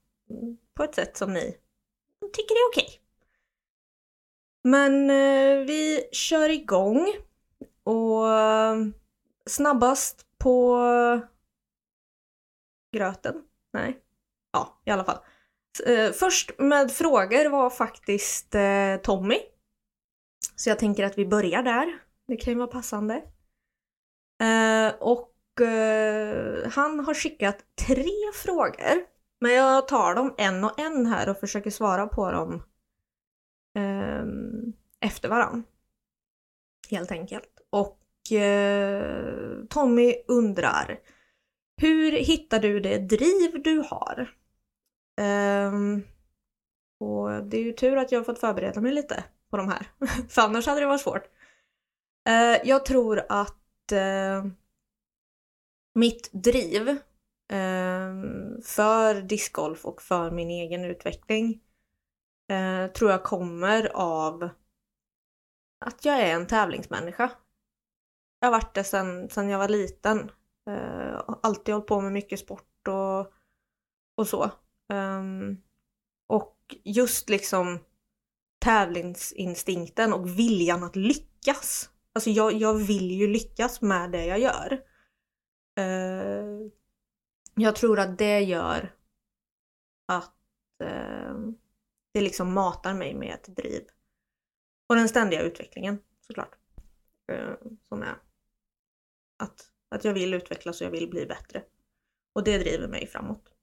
[0.77, 1.57] på ett sätt som ni
[2.33, 2.85] tycker det är okej.
[2.85, 3.01] Okay.
[4.65, 7.13] Men eh, vi kör igång.
[7.85, 8.77] Och eh,
[9.47, 10.79] snabbast på
[12.93, 13.35] gröten?
[13.73, 14.01] Nej.
[14.53, 15.19] Ja, i alla fall.
[15.87, 19.39] Eh, först med frågor var faktiskt eh, Tommy.
[20.57, 21.99] Så jag tänker att vi börjar där.
[22.29, 23.15] Det kan ju vara passande.
[24.43, 29.14] Eh, och eh, han har skickat tre frågor.
[29.41, 32.63] Men jag tar dem en och en här och försöker svara på dem
[33.77, 34.25] eh,
[35.01, 35.65] efter varann.
[36.91, 37.61] Helt enkelt.
[37.71, 41.01] Och eh, Tommy undrar
[41.77, 44.35] Hur hittar du det driv du har?
[45.21, 45.73] Eh,
[47.01, 49.87] och det är ju tur att jag har fått förbereda mig lite på de här.
[50.29, 51.25] För annars hade det varit svårt.
[52.29, 54.45] Eh, jag tror att eh,
[55.95, 56.99] mitt driv
[57.53, 61.61] Ehm, för discgolf och för min egen utveckling
[62.49, 64.49] eh, tror jag kommer av
[65.85, 67.31] att jag är en tävlingsmänniska.
[68.41, 70.31] Jag har varit det sedan, sen jag var liten.
[70.71, 73.33] Uh, alltid hållit på med mycket sport och,
[74.17, 74.51] och så.
[74.93, 75.63] Um,
[76.27, 77.79] och just liksom
[78.59, 81.91] tävlingsinstinkten och viljan att lyckas.
[82.13, 84.73] Alltså jag, jag vill ju lyckas med det jag gör.
[85.81, 86.71] Uh,
[87.55, 88.95] jag tror att det gör
[90.07, 90.35] att
[90.85, 91.35] eh,
[92.13, 93.83] det liksom matar mig med ett driv.
[94.87, 96.57] Och den ständiga utvecklingen såklart.
[97.33, 98.17] Eh, som är
[99.37, 101.63] att, att jag vill utvecklas och jag vill bli bättre.
[102.33, 103.55] Och det driver mig framåt.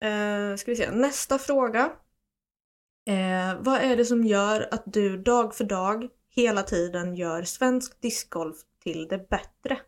[0.00, 1.92] Eh, ska vi se, nästa fråga.
[3.06, 8.00] Eh, vad är det som gör att du dag för dag hela tiden gör svensk
[8.00, 9.80] discgolf till det bättre?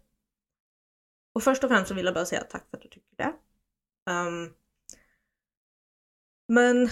[1.34, 3.32] Och först och främst så vill jag bara säga tack för att du tycker det.
[4.10, 4.54] Um,
[6.48, 6.88] men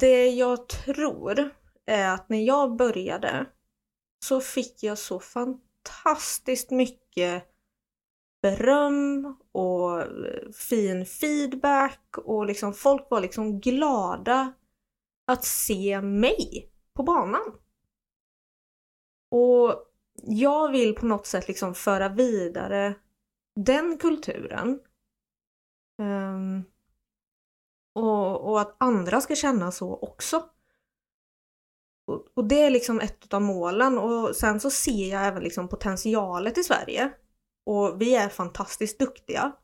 [0.00, 1.50] det jag tror
[1.86, 3.46] är att när jag började
[4.24, 7.44] så fick jag så fantastiskt mycket
[8.42, 14.52] beröm och eh, fin feedback och liksom folk var liksom glada
[15.26, 17.58] att se mig på banan.
[19.30, 19.84] Och
[20.22, 22.94] jag vill på något sätt liksom föra vidare
[23.64, 24.80] den kulturen.
[26.02, 26.64] Um,
[27.94, 30.50] och, och, att andra ska känna så också.
[32.06, 35.68] Och, och, det är liksom ett av målen och sen så ser jag även liksom
[35.68, 37.12] potentialet i Sverige.
[37.66, 39.56] Och vi är fantastiskt duktiga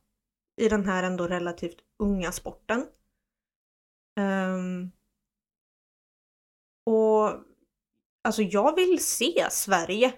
[0.60, 2.86] i den här ändå relativt unga sporten.
[4.20, 4.92] Um,
[6.86, 7.30] och
[8.22, 10.14] alltså jag vill se Sverige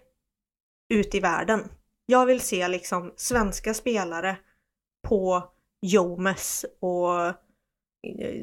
[0.89, 1.69] ut i världen.
[2.07, 4.37] Jag vill se liksom svenska spelare
[5.09, 7.35] på Jomes och eh,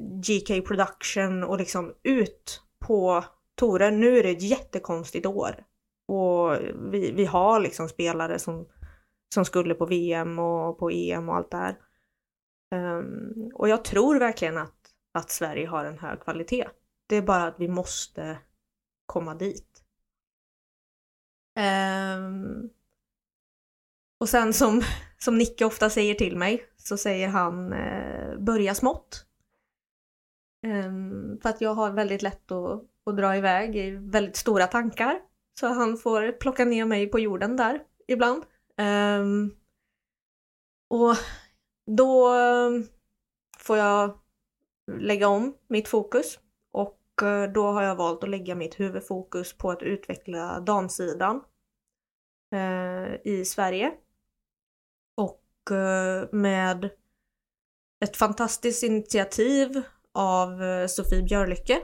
[0.02, 3.24] GK Production och liksom ut på
[3.56, 3.92] Tore.
[3.92, 5.64] Nu är det ett jättekonstigt år
[6.08, 6.58] och
[6.92, 8.68] vi, vi har liksom spelare som,
[9.34, 11.78] som skulle på VM och på EM och allt det här.
[12.76, 14.76] Um, och jag tror verkligen att,
[15.14, 16.68] att Sverige har en hög kvalitet.
[17.08, 18.38] Det är bara att vi måste
[19.06, 19.84] komma dit.
[21.60, 22.70] Um,
[24.24, 24.82] och sen som,
[25.18, 29.26] som Nicke ofta säger till mig så säger han eh, börja smått.
[30.68, 35.20] Um, för att jag har väldigt lätt att, att dra iväg i väldigt stora tankar.
[35.60, 38.44] Så han får plocka ner mig på jorden där ibland.
[38.78, 39.56] Um,
[40.90, 41.16] och
[41.98, 42.88] då ehm,
[43.58, 44.20] får jag
[45.00, 46.40] lägga om mitt fokus
[46.72, 51.42] och eh, då har jag valt att lägga mitt huvudfokus på att utveckla damsidan
[52.52, 53.94] eh, i Sverige
[55.16, 56.90] och eh, med
[58.04, 59.82] ett fantastiskt initiativ
[60.14, 61.82] av eh, Sofie Björlycke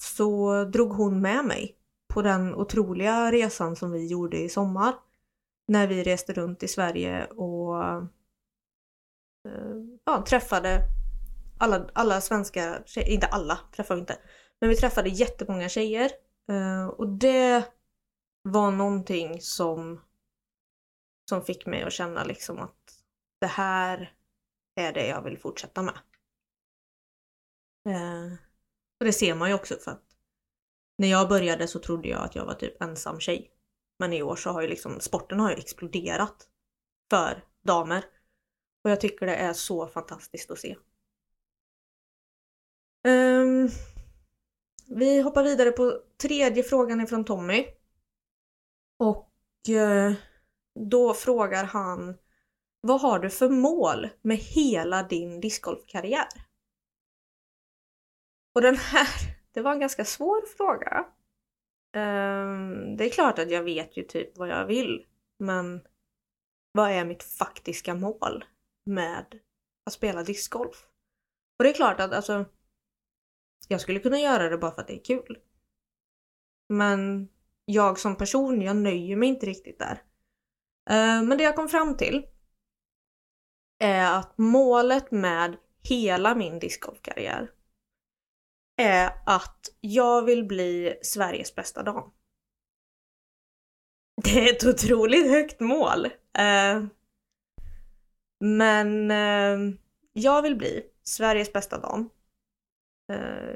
[0.00, 1.76] så drog hon med mig
[2.14, 4.94] på den otroliga resan som vi gjorde i sommar.
[5.68, 8.02] När vi reste runt i Sverige och eh,
[10.04, 10.82] ja, träffade
[11.58, 14.18] alla, alla svenska tjejer, inte alla träffade vi inte,
[14.60, 16.10] men vi träffade jättemånga tjejer.
[16.96, 17.64] Och det
[18.42, 20.00] var någonting som
[21.28, 23.02] som fick mig att känna liksom att
[23.40, 24.14] det här
[24.74, 25.98] är det jag vill fortsätta med.
[27.88, 28.32] Eh,
[29.00, 30.06] och det ser man ju också för att
[30.98, 33.50] när jag började så trodde jag att jag var typ ensam tjej.
[33.98, 36.48] Men i år så har ju liksom sporten har ju exploderat
[37.10, 38.04] för damer.
[38.84, 40.76] Och jag tycker det är så fantastiskt att se.
[43.08, 43.68] Um,
[44.86, 47.66] vi hoppar vidare på tredje frågan ifrån Tommy.
[48.98, 49.30] Och
[49.68, 50.12] uh,
[50.76, 52.16] då frågar han
[52.80, 56.28] Vad har du för mål med hela din discgolfkarriär?
[58.54, 59.08] Och den här,
[59.52, 61.06] det var en ganska svår fråga.
[61.96, 65.06] Um, det är klart att jag vet ju typ vad jag vill,
[65.38, 65.80] men
[66.72, 68.44] vad är mitt faktiska mål
[68.86, 69.40] med
[69.86, 70.86] att spela discgolf?
[71.58, 72.44] Och det är klart att alltså,
[73.68, 75.38] jag skulle kunna göra det bara för att det är kul.
[76.68, 77.28] Men
[77.64, 80.02] jag som person, jag nöjer mig inte riktigt där.
[80.90, 82.26] Eh, men det jag kom fram till
[83.78, 87.50] är att målet med hela min discgolfkarriär
[88.76, 92.12] är att jag vill bli Sveriges bästa dam.
[94.24, 96.04] Det är ett otroligt högt mål.
[96.38, 96.84] Eh,
[98.40, 99.74] men eh,
[100.12, 102.10] jag vill bli Sveriges bästa dam.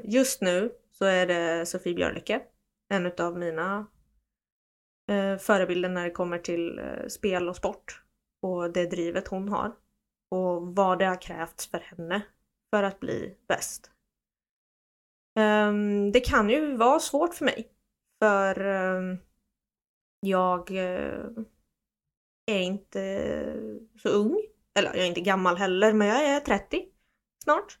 [0.03, 2.41] Just nu så är det Sofie Björlycke,
[2.89, 3.87] en av mina
[5.07, 8.01] eh, förebilden när det kommer till eh, spel och sport
[8.41, 9.75] och det drivet hon har
[10.31, 12.21] och vad det har krävts för henne
[12.69, 13.91] för att bli bäst.
[15.39, 17.71] Um, det kan ju vara svårt för mig.
[18.19, 19.17] För um,
[20.19, 21.43] jag uh,
[22.45, 23.63] är inte
[24.01, 24.41] så ung.
[24.79, 26.85] Eller jag är inte gammal heller, men jag är 30
[27.43, 27.79] snart.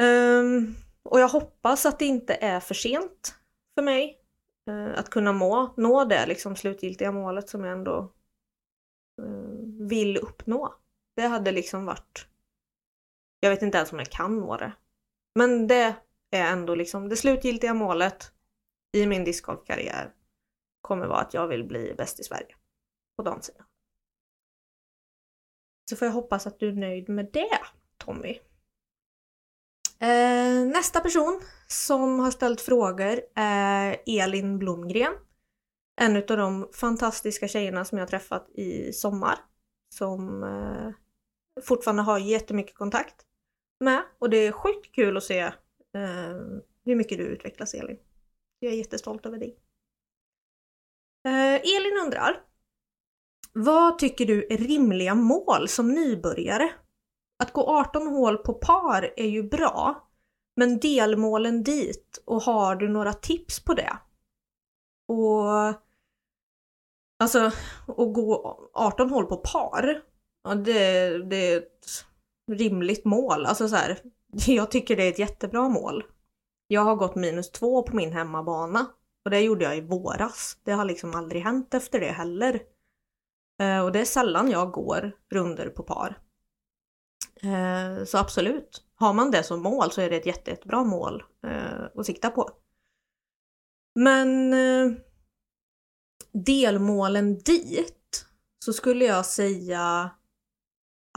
[0.00, 3.38] Um, och jag hoppas att det inte är för sent
[3.74, 4.23] för mig
[4.66, 8.12] Eh, att kunna må, nå det liksom slutgiltiga målet som jag ändå
[9.22, 10.74] eh, vill uppnå.
[11.16, 12.28] Det hade liksom varit...
[13.40, 14.72] Jag vet inte ens om jag kan nå det.
[15.34, 15.96] Men det
[16.30, 18.32] är ändå liksom det slutgiltiga målet
[18.92, 20.14] i min discgolfkarriär
[20.80, 22.56] kommer vara att jag vill bli bäst i Sverige
[23.16, 23.66] på damsidan.
[25.90, 27.60] Så får jag hoppas att du är nöjd med det,
[27.98, 28.38] Tommy.
[29.98, 35.12] Eh, nästa person som har ställt frågor är Elin Blomgren.
[36.00, 39.38] En av de fantastiska tjejerna som jag träffat i sommar.
[39.94, 40.92] Som eh,
[41.62, 43.26] fortfarande har jättemycket kontakt
[43.80, 44.02] med.
[44.18, 45.52] Och det är sjukt kul att se eh,
[46.84, 47.98] hur mycket du utvecklas Elin.
[48.58, 49.58] Jag är jättestolt över dig.
[51.26, 52.42] Eh, Elin undrar
[53.52, 56.72] Vad tycker du är rimliga mål som nybörjare?
[57.38, 60.08] Att gå 18 hål på par är ju bra,
[60.56, 63.98] men delmålen dit och har du några tips på det?
[65.08, 65.74] Och
[67.18, 67.38] alltså,
[67.86, 70.02] att gå 18 hål på par,
[70.44, 72.06] ja, det, det är ett
[72.52, 73.46] rimligt mål.
[73.46, 73.98] Alltså så här,
[74.46, 76.04] jag tycker det är ett jättebra mål.
[76.66, 78.86] Jag har gått minus två på min hemmabana
[79.24, 80.58] och det gjorde jag i våras.
[80.62, 82.62] Det har liksom aldrig hänt efter det heller.
[83.60, 86.18] Eh, och det är sällan jag går runder på par.
[87.44, 91.22] Eh, så absolut, har man det som mål så är det ett jätte, jättebra mål
[91.46, 92.50] eh, att sikta på.
[93.94, 94.92] Men eh,
[96.32, 98.26] delmålen dit
[98.64, 100.10] så skulle jag säga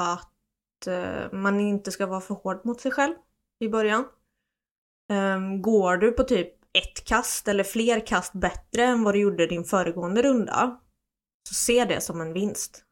[0.02, 3.16] att eh, man inte ska vara för hård mot sig själv
[3.60, 4.06] i början.
[5.10, 9.48] Ehm, går du på typ ett kast eller fler kast bättre än vad du gjorde
[9.48, 10.80] din föregående runda,
[11.50, 12.84] så se det som en vinst.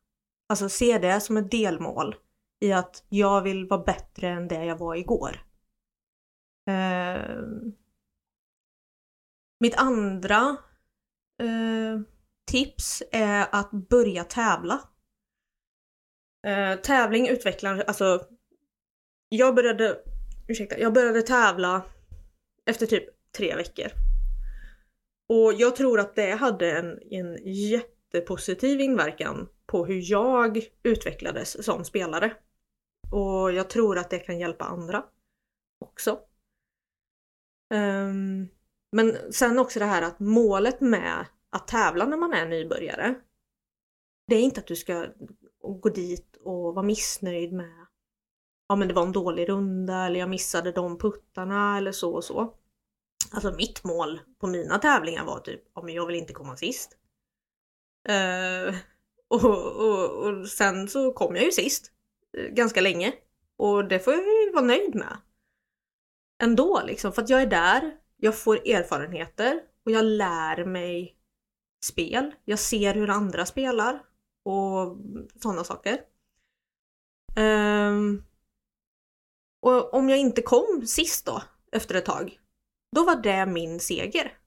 [0.49, 2.15] Alltså se det som ett delmål
[2.59, 5.45] i att jag vill vara bättre än det jag var igår.
[6.69, 7.41] Eh,
[9.59, 10.57] mitt andra
[11.41, 12.01] eh,
[12.51, 14.81] tips är att börja tävla.
[16.47, 18.27] Eh, tävling utvecklar, alltså
[19.29, 19.99] jag började,
[20.47, 21.81] ursäkta, jag började tävla
[22.65, 23.03] efter typ
[23.37, 23.87] tre veckor.
[25.29, 27.37] Och jag tror att det hade en, en
[28.13, 32.33] jättepositiv inverkan på hur jag utvecklades som spelare.
[33.11, 35.03] Och jag tror att det kan hjälpa andra
[35.79, 36.19] också.
[37.73, 38.47] Um,
[38.91, 43.15] men sen också det här att målet med att tävla när man är nybörjare.
[44.27, 45.05] Det är inte att du ska
[45.81, 47.85] gå dit och vara missnöjd med
[48.67, 52.23] ja men det var en dålig runda eller jag missade de puttarna eller så och
[52.23, 52.53] så.
[53.31, 56.97] Alltså mitt mål på mina tävlingar var typ, ja men jag vill inte komma sist.
[58.09, 58.75] Eh,
[59.27, 61.91] och, och, och sen så kom jag ju sist.
[62.37, 63.13] Eh, ganska länge.
[63.57, 65.17] Och det får jag ju vara nöjd med.
[66.43, 71.15] Ändå liksom, för att jag är där, jag får erfarenheter och jag lär mig
[71.85, 72.35] spel.
[72.45, 74.03] Jag ser hur andra spelar
[74.43, 74.97] och
[75.41, 75.99] sådana saker.
[77.37, 78.23] Um,
[79.61, 82.39] och om jag inte kom sist då, efter ett tag,
[82.95, 84.37] då var det min seger.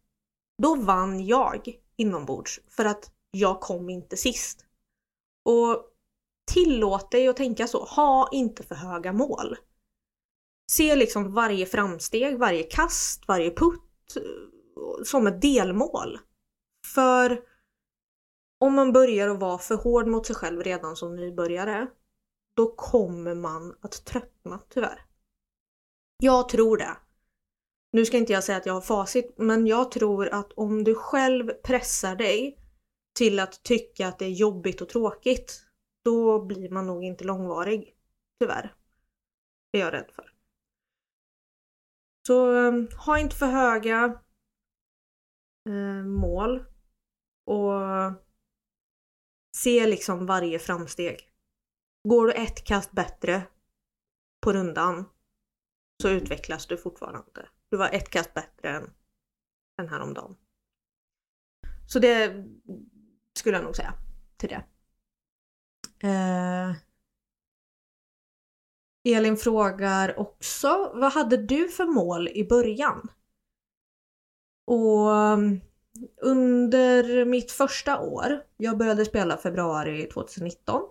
[0.62, 4.64] Då vann jag inombords för att jag kom inte sist.
[5.44, 5.84] Och
[6.52, 7.84] tillåt dig att tänka så.
[7.84, 9.56] Ha inte för höga mål.
[10.72, 16.18] Se liksom varje framsteg, varje kast, varje putt eh, som ett delmål.
[16.94, 17.42] För
[18.60, 21.86] om man börjar att vara för hård mot sig själv redan som nybörjare,
[22.56, 25.04] då kommer man att tröttna tyvärr.
[26.22, 26.96] Jag tror det.
[27.92, 30.94] Nu ska inte jag säga att jag har facit, men jag tror att om du
[30.94, 32.58] själv pressar dig
[33.18, 35.62] till att tycka att det är jobbigt och tråkigt,
[36.04, 37.96] då blir man nog inte långvarig.
[38.40, 38.74] Tyvärr.
[39.72, 40.32] Det är jag rädd för.
[42.26, 44.22] Så um, ha inte för höga
[45.68, 46.64] eh, mål
[47.44, 47.72] och
[49.56, 51.30] se liksom varje framsteg.
[52.08, 53.42] Går du ett kast bättre
[54.40, 55.04] på rundan
[56.02, 57.48] så utvecklas du fortfarande.
[57.70, 58.94] Du var ett kast bättre än,
[59.80, 60.36] än häromdagen.
[61.86, 62.44] Så det
[63.38, 63.94] skulle jag nog säga
[64.36, 64.64] till det.
[66.08, 66.72] Eh,
[69.04, 73.08] Elin frågar också, vad hade du för mål i början?
[74.66, 75.60] Och mm,
[76.22, 80.82] under mitt första år, jag började spela februari 2019.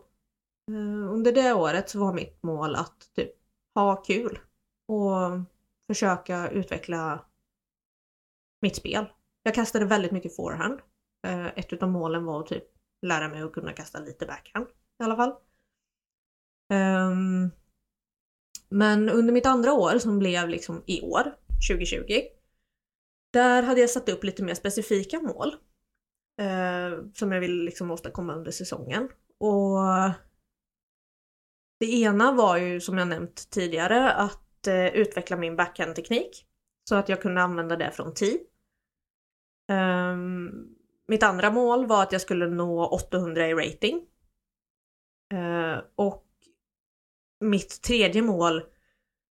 [0.72, 3.32] Eh, under det året så var mitt mål att typ
[3.76, 4.40] ha kul
[4.88, 5.16] och
[5.88, 7.26] försöka utveckla
[8.62, 9.06] mitt spel.
[9.44, 10.80] Jag kastade väldigt mycket forehand.
[11.28, 12.64] Eh, ett utav målen var att typ
[13.02, 14.68] lära mig att kunna kasta lite backhand
[15.00, 15.30] i alla fall.
[16.74, 17.52] Um,
[18.70, 21.36] men under mitt andra år som blev liksom i år,
[21.70, 22.22] 2020,
[23.34, 25.56] där hade jag satt upp lite mer specifika mål.
[26.42, 29.10] Eh, som jag ville liksom åstadkomma under säsongen.
[29.40, 29.78] Och
[31.80, 36.46] det ena var ju som jag nämnt tidigare att eh, utveckla min backhand-teknik.
[36.90, 38.40] Så att jag kunde använda det från tid.
[39.72, 40.77] Um, ehm,
[41.08, 44.08] mitt andra mål var att jag skulle nå 800 i rating.
[45.34, 46.26] Eh, och
[47.40, 48.64] mitt tredje mål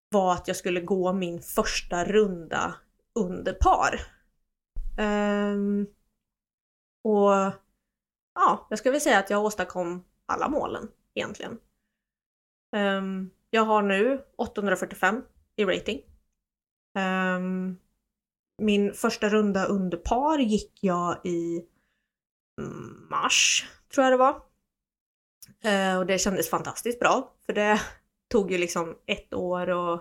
[0.08, 2.74] var att jag skulle gå min första runda
[3.14, 4.00] under par.
[4.98, 5.86] Um,
[7.04, 7.52] och
[8.34, 11.58] ja, jag ska väl säga att jag åstadkom alla målen egentligen.
[12.76, 15.22] Um, jag har nu 845
[15.56, 16.02] i rating.
[16.98, 17.78] Um,
[18.58, 21.64] min första runda under par gick jag i
[22.60, 24.42] mm, mars, tror jag det var.
[25.64, 27.80] Eh, och det kändes fantastiskt bra, för det
[28.28, 30.00] tog ju liksom ett år och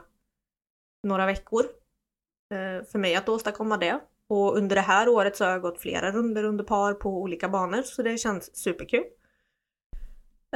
[1.03, 1.63] några veckor
[2.51, 3.99] eh, för mig att åstadkomma det.
[4.27, 7.49] Och under det här året så har jag gått flera runder under par på olika
[7.49, 9.03] banor så det känns superkul.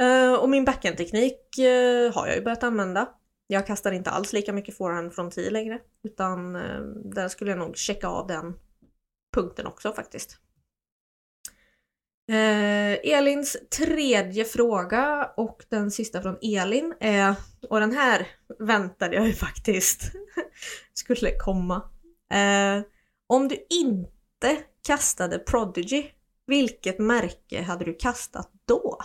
[0.00, 3.08] Eh, och min backhandteknik eh, har jag ju börjat använda.
[3.52, 7.58] Jag kastar inte alls lika mycket forehand från 10 längre utan eh, där skulle jag
[7.58, 8.54] nog checka av den
[9.34, 10.38] punkten också faktiskt.
[12.28, 17.34] Eh, Elins tredje fråga och den sista från Elin är,
[17.68, 18.28] och den här
[18.58, 20.12] väntade jag ju faktiskt
[20.92, 21.82] skulle komma.
[22.32, 22.82] Eh,
[23.26, 26.06] om du inte kastade Prodigy,
[26.46, 28.98] vilket märke hade du kastat då?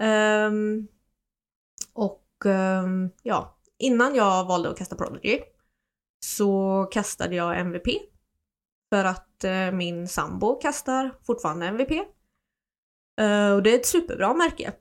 [0.00, 0.50] Eh,
[1.92, 5.40] och Ehm, ja, innan jag valde att kasta Prodigy
[6.24, 7.86] så kastade jag MVP.
[8.94, 11.90] För att eh, min sambo kastar fortfarande MVP.
[13.20, 14.72] Eh, och det är ett superbra märke.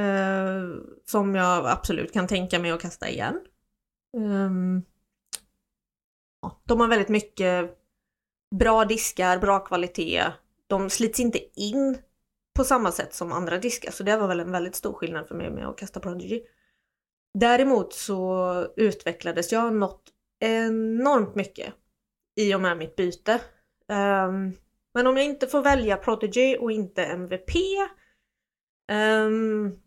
[0.00, 0.62] Eh,
[1.06, 3.40] som jag absolut kan tänka mig att kasta igen.
[4.16, 4.82] Ehm,
[6.64, 7.78] de har väldigt mycket
[8.54, 10.24] bra diskar, bra kvalitet.
[10.66, 11.98] De slits inte in
[12.54, 15.34] på samma sätt som andra diskar så det var väl en väldigt stor skillnad för
[15.34, 16.42] mig med att kasta Prodigy.
[17.38, 20.02] Däremot så utvecklades jag något
[20.40, 21.74] enormt mycket
[22.36, 23.40] i och med mitt byte.
[23.88, 24.56] Um,
[24.94, 27.50] men om jag inte får välja Prodigy och inte MVP
[28.92, 29.78] um, ehm,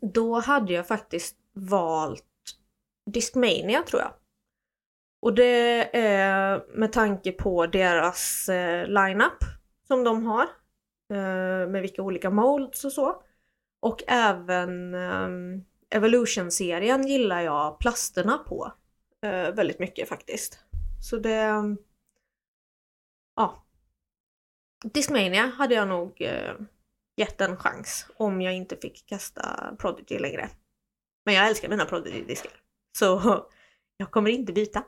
[0.00, 2.24] då hade jag faktiskt valt
[3.10, 4.12] Discmania tror jag.
[5.22, 9.38] Och det är med tanke på deras eh, lineup
[9.86, 10.42] som de har.
[11.12, 13.22] Eh, med vilka olika molds och så.
[13.80, 15.28] Och även eh,
[15.90, 18.72] Evolution-serien gillar jag plasterna på
[19.22, 20.58] eh, väldigt mycket faktiskt.
[21.02, 21.76] Så det...
[23.36, 23.66] Ja.
[24.84, 26.54] Discmania hade jag nog eh,
[27.16, 30.50] gett en chans om jag inte fick kasta Prodigy längre.
[31.24, 32.52] Men jag älskar mina Prodigy-diskar.
[32.98, 33.20] Så
[33.96, 34.78] jag kommer inte byta.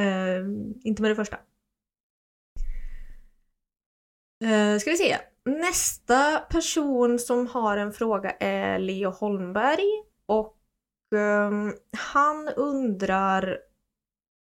[0.00, 0.44] eh,
[0.84, 1.38] inte med det första.
[4.44, 5.18] Eh, ska vi se.
[5.46, 10.56] Nästa person som har en fråga är Leo Holmberg och
[11.14, 11.74] um,
[12.12, 13.58] han undrar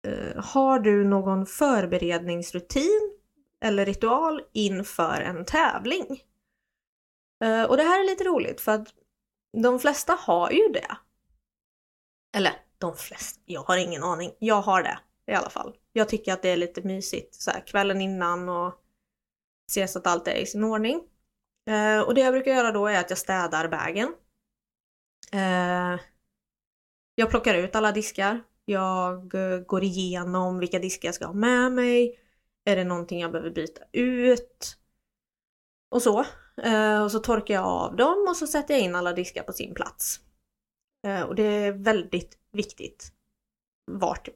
[0.08, 3.18] uh, Har du någon förberedningsrutin
[3.62, 6.22] eller ritual inför en tävling?
[7.44, 8.88] Uh, och det här är lite roligt för att
[9.64, 10.98] de flesta har ju det.
[12.38, 14.32] Eller de flesta, jag har ingen aning.
[14.40, 15.76] Jag har det i alla fall.
[15.94, 18.82] Jag tycker att det är lite mysigt så här, kvällen innan och
[19.72, 21.02] se så att allt är i sin ordning.
[21.70, 24.14] Eh, och det jag brukar göra då är att jag städar bagen.
[25.32, 26.00] Eh,
[27.16, 28.44] jag plockar ut alla diskar.
[28.66, 32.20] Jag eh, går igenom vilka diskar jag ska ha med mig.
[32.66, 34.78] Är det någonting jag behöver byta ut?
[35.92, 36.26] Och så.
[36.64, 39.54] Eh, och så torkar jag av dem och så sätter jag in alla diskar på
[39.54, 40.20] sin plats.
[41.08, 43.12] Eh, och det är väldigt viktigt
[43.92, 44.30] vart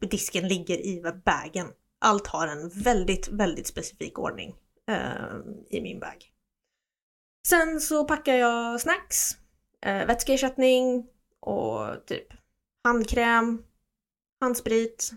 [0.00, 1.66] disken ligger i bagen.
[2.00, 4.54] Allt har en väldigt, väldigt specifik ordning
[4.90, 5.36] eh,
[5.70, 6.30] i min bag.
[7.48, 9.36] Sen så packar jag snacks,
[9.86, 11.06] eh, vätskeersättning
[11.40, 12.26] och typ
[12.84, 13.64] handkräm,
[14.40, 15.10] handsprit,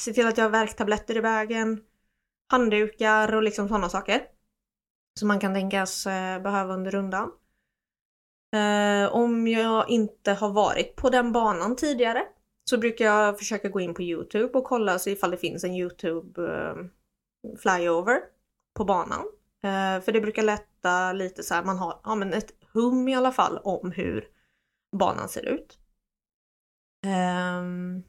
[0.00, 1.84] se till att jag har värktabletter i bagen,
[2.50, 4.22] handdukar och liksom sådana saker.
[5.18, 7.32] Som man kan tänkas eh, behöva under rundan.
[8.56, 12.26] Eh, om jag inte har varit på den banan tidigare
[12.70, 15.74] så brukar jag försöka gå in på Youtube och kolla så ifall det finns en
[15.74, 16.74] Youtube eh,
[17.58, 18.20] flyover
[18.74, 19.20] på banan.
[19.62, 23.14] Eh, för det brukar lätta lite så här, man har ja, men ett hum i
[23.14, 24.28] alla fall om hur
[24.96, 25.78] banan ser ut.
[27.06, 28.02] Ehm,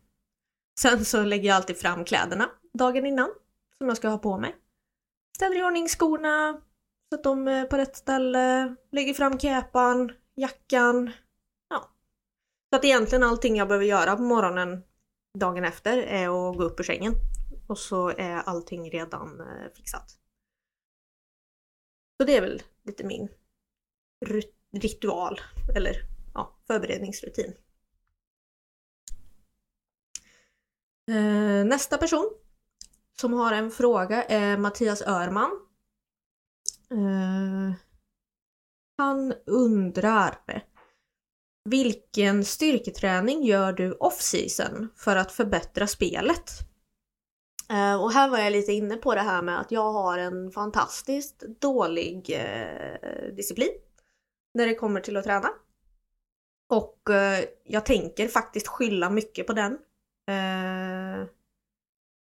[0.80, 3.30] sen så lägger jag alltid fram kläderna dagen innan
[3.78, 4.56] som jag ska ha på mig.
[5.36, 6.62] Ställer i ordning skorna
[7.10, 11.12] så att de är på rätt ställe, lägger fram käpan, jackan.
[11.70, 11.90] Ja.
[12.70, 14.84] Så att egentligen allting jag behöver göra på morgonen
[15.40, 17.14] dagen efter är att gå upp ur sängen.
[17.68, 20.23] Och så är allting redan eh, fixat.
[22.24, 23.30] Så det är väl lite min
[24.72, 25.42] ritual,
[25.76, 25.96] eller
[26.34, 27.54] ja, förberedningsrutin.
[31.08, 32.30] Eh, nästa person
[33.20, 35.52] som har en fråga är Mattias Örman.
[36.92, 37.76] Eh,
[38.98, 40.66] han undrar
[41.70, 46.73] Vilken styrketräning gör du off-season för att förbättra spelet?
[47.74, 50.52] Eh, och här var jag lite inne på det här med att jag har en
[50.52, 53.74] fantastiskt dålig eh, disciplin
[54.54, 55.50] när det kommer till att träna.
[56.70, 59.72] Och eh, jag tänker faktiskt skylla mycket på den
[60.28, 61.28] eh,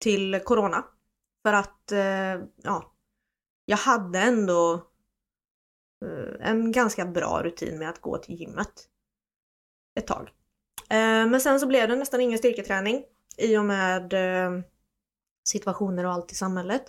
[0.01, 0.85] till Corona.
[1.47, 2.93] För att, eh, ja,
[3.65, 4.75] jag hade ändå
[6.05, 8.89] eh, en ganska bra rutin med att gå till gymmet
[9.99, 10.31] ett tag.
[10.91, 13.05] Eh, men sen så blev det nästan ingen styrketräning
[13.37, 14.63] i och med eh,
[15.45, 16.85] situationer och allt i samhället.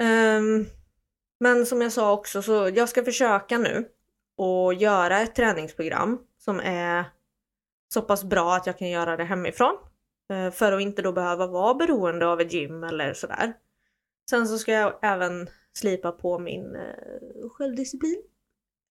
[0.00, 0.66] Um,
[1.40, 3.88] men som jag sa också så jag ska försöka nu
[4.36, 7.04] och göra ett träningsprogram som är
[7.94, 9.76] så pass bra att jag kan göra det hemifrån.
[10.30, 13.52] Eh, för att inte då behöva vara beroende av ett gym eller sådär.
[14.30, 18.22] Sen så ska jag även slipa på min eh, självdisciplin.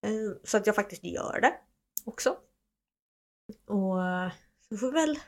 [0.06, 1.54] Eh, så att jag faktiskt gör det
[2.06, 2.30] också.
[3.68, 3.98] Och
[4.70, 5.20] så får vi väl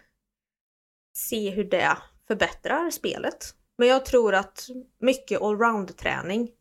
[1.14, 3.56] se hur det förbättrar spelet.
[3.78, 4.68] Men jag tror att
[5.00, 6.52] mycket allround-träning,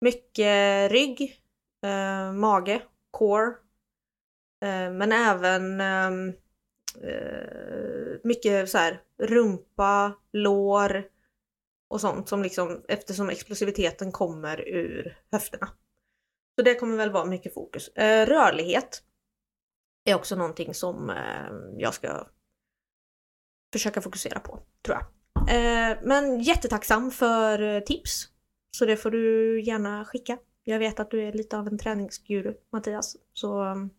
[0.00, 1.40] mycket rygg,
[1.84, 3.46] eh, mage, core,
[4.62, 6.28] eh, men även ehm,
[7.02, 11.04] eh, mycket så här rumpa, lår
[11.88, 15.68] och sånt som liksom eftersom explosiviteten kommer ur höfterna.
[16.58, 17.88] Så det kommer väl vara mycket fokus.
[17.88, 19.02] Eh, rörlighet
[20.04, 22.26] är också någonting som eh, jag ska
[23.72, 25.06] försöka fokusera på, tror jag.
[25.48, 28.28] Eh, men jättetacksam för eh, tips.
[28.76, 30.38] Så det får du gärna skicka.
[30.64, 33.16] Jag vet att du är lite av en träningsguru, Mattias.
[33.32, 33.90] Så mm,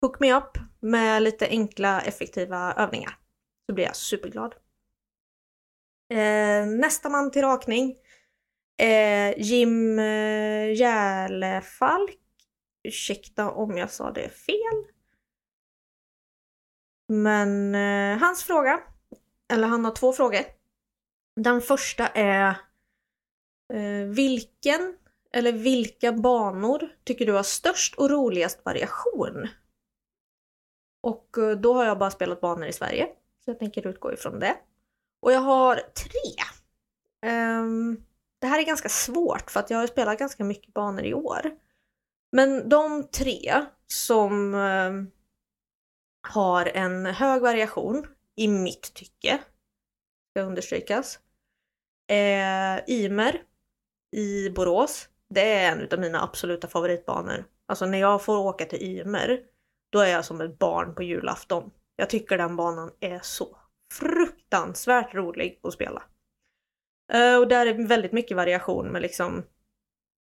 [0.00, 3.18] hook me up med lite enkla, effektiva övningar.
[3.66, 4.54] Så blir jag superglad.
[6.12, 7.96] Eh, nästa man till rakning
[8.76, 12.18] är Jim eh, Järlefalk.
[12.82, 14.95] Ursäkta om jag sa det fel.
[17.08, 18.80] Men eh, hans fråga,
[19.52, 20.40] eller han har två frågor.
[21.36, 22.48] Den första är
[23.72, 24.96] eh, vilken
[25.32, 29.48] eller vilka banor tycker du har störst och roligast variation?
[31.02, 33.06] Och eh, då har jag bara spelat banor i Sverige,
[33.44, 34.56] så jag tänker utgå ifrån det.
[35.20, 36.42] Och jag har tre.
[37.32, 38.04] Um,
[38.38, 41.50] det här är ganska svårt för att jag har spelat ganska mycket banor i år.
[42.32, 45.10] Men de tre som um,
[46.26, 48.06] har en hög variation
[48.36, 49.38] i mitt tycke,
[50.30, 51.18] ska understrykas.
[52.10, 53.42] Eh, Ymer
[54.16, 57.44] i Borås, det är en av mina absoluta favoritbanor.
[57.66, 59.40] Alltså när jag får åka till Ymer,
[59.90, 61.70] då är jag som ett barn på julafton.
[61.96, 63.56] Jag tycker den banan är så
[63.92, 66.02] fruktansvärt rolig att spela.
[67.12, 69.44] Eh, och där är väldigt mycket variation med liksom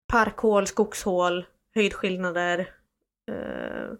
[0.07, 1.45] parkhål, skogshål,
[1.75, 2.59] höjdskillnader.
[3.31, 3.93] Eh,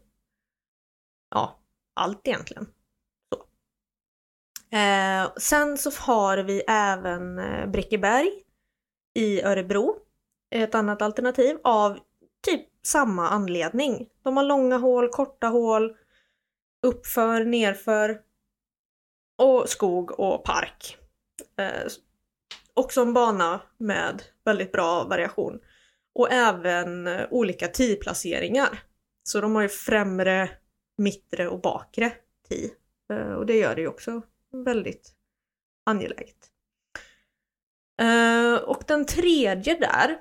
[1.30, 1.60] ja,
[1.98, 2.68] allt egentligen.
[3.30, 3.44] Så.
[4.78, 8.30] Eh, sen så har vi även eh, Brickeberg
[9.14, 9.96] i Örebro.
[10.56, 12.00] Ett annat alternativ av
[12.48, 14.10] typ samma anledning.
[14.24, 15.96] De har långa hål, korta hål,
[16.82, 18.22] uppför, nerför
[19.38, 20.98] och skog och park.
[21.60, 21.88] Eh,
[22.74, 25.60] också en bana med väldigt bra variation.
[26.16, 28.84] Och även eh, olika tidplaceringar.
[29.24, 30.50] Så de har ju främre
[30.98, 32.12] mittre och bakre
[32.50, 32.72] ti.
[33.14, 34.22] Eh, och det gör det ju också
[34.66, 35.12] väldigt
[35.86, 36.52] angeläget.
[38.02, 40.18] Eh, och den tredje där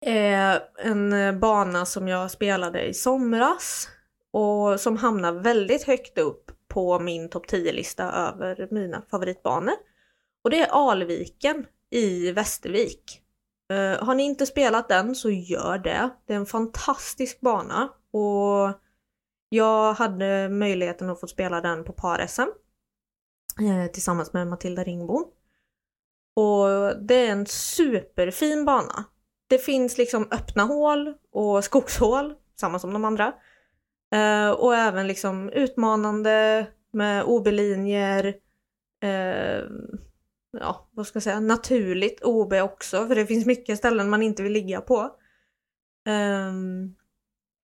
[0.00, 3.88] är en bana som jag spelade i somras
[4.32, 9.74] och som hamnar väldigt högt upp på min topp 10-lista över mina favoritbanor.
[10.44, 13.22] Och det är Alviken i Västervik.
[13.70, 16.10] Eh, har ni inte spelat den så gör det.
[16.26, 18.85] Det är en fantastisk bana och
[19.56, 22.40] jag hade möjligheten att få spela den på par-SM
[23.60, 25.24] eh, tillsammans med Matilda Ringbom.
[26.36, 26.68] Och
[27.02, 29.04] det är en superfin bana.
[29.48, 33.32] Det finns liksom öppna hål och skogshål, samma som de andra.
[34.14, 38.34] Eh, och även liksom utmanande med OB-linjer,
[39.02, 39.62] eh,
[40.60, 44.42] ja vad ska jag säga, naturligt OB också för det finns mycket ställen man inte
[44.42, 45.10] vill ligga på.
[46.08, 46.94] Um,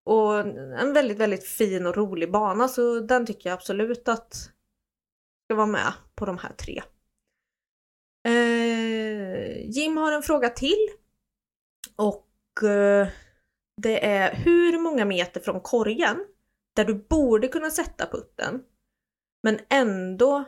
[0.04, 0.38] och
[0.80, 4.34] en väldigt, väldigt fin och rolig bana så den tycker jag absolut att
[5.44, 6.82] ska vara med på de här tre.
[8.28, 10.88] Eh, Jim har en fråga till.
[11.96, 13.08] Och eh,
[13.82, 16.26] det är hur många meter från korgen
[16.76, 18.62] där du borde kunna sätta putten
[19.42, 20.44] men ändå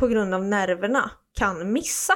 [0.00, 2.14] på grund av nerverna kan missa.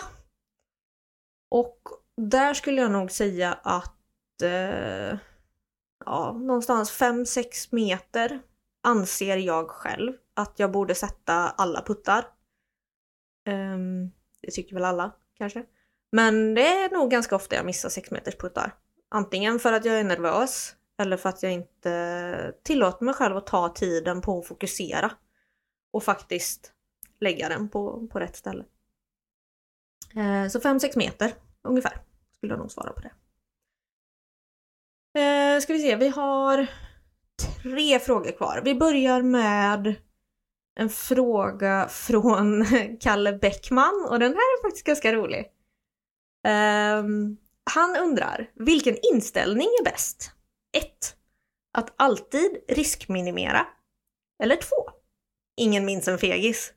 [1.51, 1.81] Och
[2.17, 5.19] där skulle jag nog säga att eh,
[6.05, 8.41] ja, någonstans 5-6 meter
[8.83, 12.27] anser jag själv att jag borde sätta alla puttar.
[13.49, 15.65] Um, det tycker väl alla kanske.
[16.13, 18.75] Men det är nog ganska ofta jag missar 6 meters puttar.
[19.09, 23.47] Antingen för att jag är nervös eller för att jag inte tillåter mig själv att
[23.47, 25.13] ta tiden på att fokusera
[25.93, 26.73] och faktiskt
[27.21, 28.65] lägga den på, på rätt ställe.
[30.15, 32.03] Ehm, så 5-6 meter ungefär
[32.37, 33.11] skulle jag nog svara på det.
[35.19, 36.67] Eh, ska vi se, vi har
[37.63, 38.63] tre frågor kvar.
[38.65, 39.95] Vi börjar med
[40.81, 42.67] en fråga från
[43.01, 45.39] Kalle Bäckman och den här är faktiskt ganska rolig.
[46.47, 47.05] Eh,
[47.75, 50.33] han undrar, vilken inställning är bäst?
[50.77, 50.87] 1.
[51.79, 53.67] Att alltid riskminimera.
[54.43, 54.67] Eller 2.
[55.57, 56.73] Ingen minns en fegis.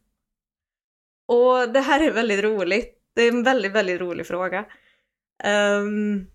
[1.27, 2.99] Och det här är väldigt roligt.
[3.15, 4.65] Det är en väldigt, väldigt rolig fråga.
[5.43, 6.27] Um,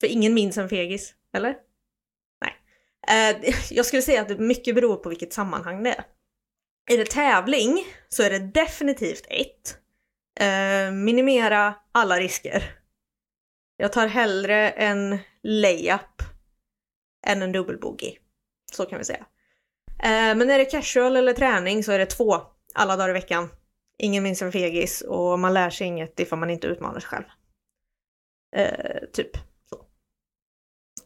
[0.00, 1.56] för ingen minns en fegis, eller?
[2.40, 2.54] Nej.
[3.08, 6.04] Eh, jag skulle säga att det mycket beror på vilket sammanhang det är.
[6.90, 9.78] Är det tävling så är det definitivt ett.
[10.40, 12.62] Eh, minimera alla risker.
[13.76, 16.22] Jag tar hellre en layup
[17.26, 18.18] än en dubbelbogey.
[18.72, 19.26] Så kan vi säga.
[20.02, 22.40] Eh, men är det casual eller träning så är det två
[22.74, 23.48] alla dagar i veckan.
[23.98, 27.24] Ingen minns en fegis och man lär sig inget ifall man inte utmanar sig själv.
[28.56, 29.30] Eh, typ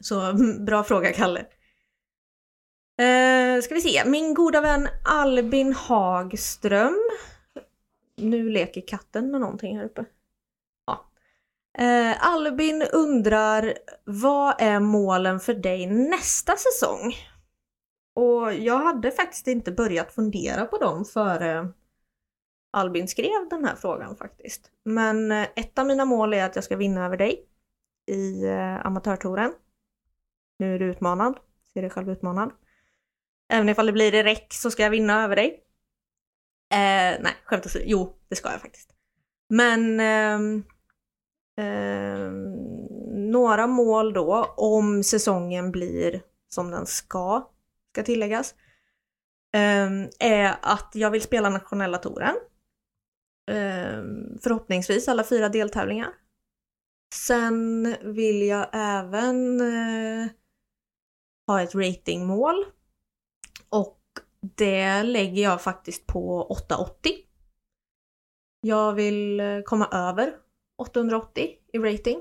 [0.00, 0.20] så.
[0.20, 1.40] Mm, bra fråga Kalle.
[3.00, 7.10] Eh, ska vi se, min goda vän Albin Hagström.
[8.16, 10.04] Nu leker katten med någonting här uppe.
[10.86, 11.10] Ja.
[11.84, 13.74] Eh, Albin undrar,
[14.04, 17.14] vad är målen för dig nästa säsong?
[18.14, 21.72] Och jag hade faktiskt inte börjat fundera på dem före
[22.72, 24.70] Albin skrev den här frågan faktiskt.
[24.84, 27.44] Men eh, ett av mina mål är att jag ska vinna över dig
[28.06, 29.52] i eh, amatörtouren.
[30.60, 31.38] Nu är du utmanad,
[31.72, 32.52] ser dig själv utmanad.
[33.52, 35.64] Även ifall det blir räck så ska jag vinna över dig.
[36.72, 37.84] Eh, nej, skämt åsido.
[37.86, 38.90] Jo, det ska jag faktiskt.
[39.48, 40.40] Men eh,
[41.66, 42.30] eh,
[43.12, 47.50] några mål då, om säsongen blir som den ska,
[47.92, 48.54] ska tilläggas,
[49.54, 52.36] eh, är att jag vill spela nationella touren.
[53.50, 56.08] Ehm, förhoppningsvis alla fyra deltävlingar.
[57.14, 60.30] Sen vill jag även eh,
[61.50, 62.64] ha ett ratingmål.
[63.68, 64.00] Och
[64.40, 67.12] det lägger jag faktiskt på 880.
[68.60, 70.34] Jag vill eh, komma över
[70.78, 72.18] 880 i rating.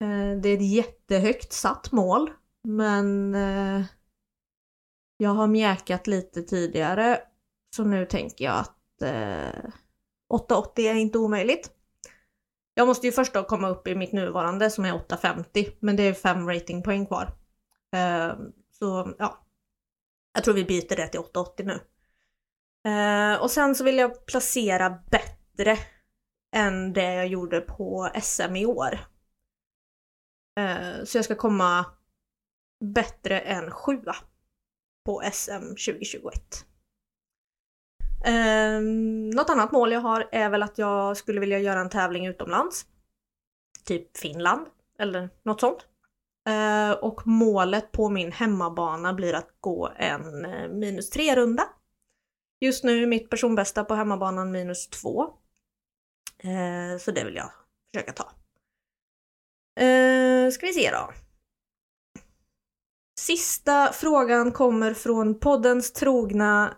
[0.00, 2.30] Eh, det är ett jättehögt satt mål
[2.64, 3.82] men eh,
[5.16, 7.20] jag har mjäkat lite tidigare
[7.76, 8.74] så nu tänker jag att
[10.28, 11.70] 880 är inte omöjligt.
[12.74, 16.02] Jag måste ju först då komma upp i mitt nuvarande som är 850 men det
[16.02, 17.38] är fem ratingpoäng kvar.
[17.92, 19.46] Ehm, så ja,
[20.34, 21.80] jag tror vi byter det till 880 nu.
[22.90, 25.78] Ehm, och sen så vill jag placera bättre
[26.52, 28.98] än det jag gjorde på SM i år.
[30.60, 31.86] Ehm, så jag ska komma
[32.84, 34.16] bättre än sjua
[35.04, 36.64] på SM 2021.
[39.34, 42.86] Något annat mål jag har är väl att jag skulle vilja göra en tävling utomlands.
[43.84, 44.66] Typ Finland
[44.98, 45.86] eller något sånt.
[46.48, 51.68] Eh, och målet på min hemmabana blir att gå en eh, minus 3-runda.
[52.60, 55.22] Just nu är mitt personbästa på hemmabanan minus 2.
[56.38, 57.50] Eh, så det vill jag
[57.94, 58.30] försöka ta.
[60.52, 61.12] Ska vi se då.
[63.20, 66.76] Sista frågan kommer från poddens trogna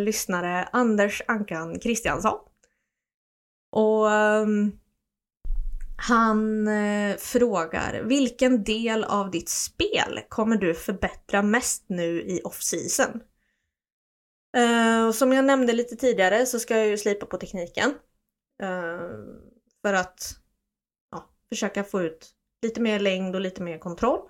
[0.00, 2.38] lyssnare Anders Ankan Kristiansson.
[3.72, 4.78] Och um,
[5.96, 13.20] han eh, frågar vilken del av ditt spel kommer du förbättra mest nu i off-season?
[14.56, 17.94] Eh, som jag nämnde lite tidigare så ska jag ju slipa på tekniken.
[18.62, 19.10] Eh,
[19.82, 20.38] för att
[21.10, 22.30] ja, försöka få ut
[22.62, 24.28] lite mer längd och lite mer kontroll.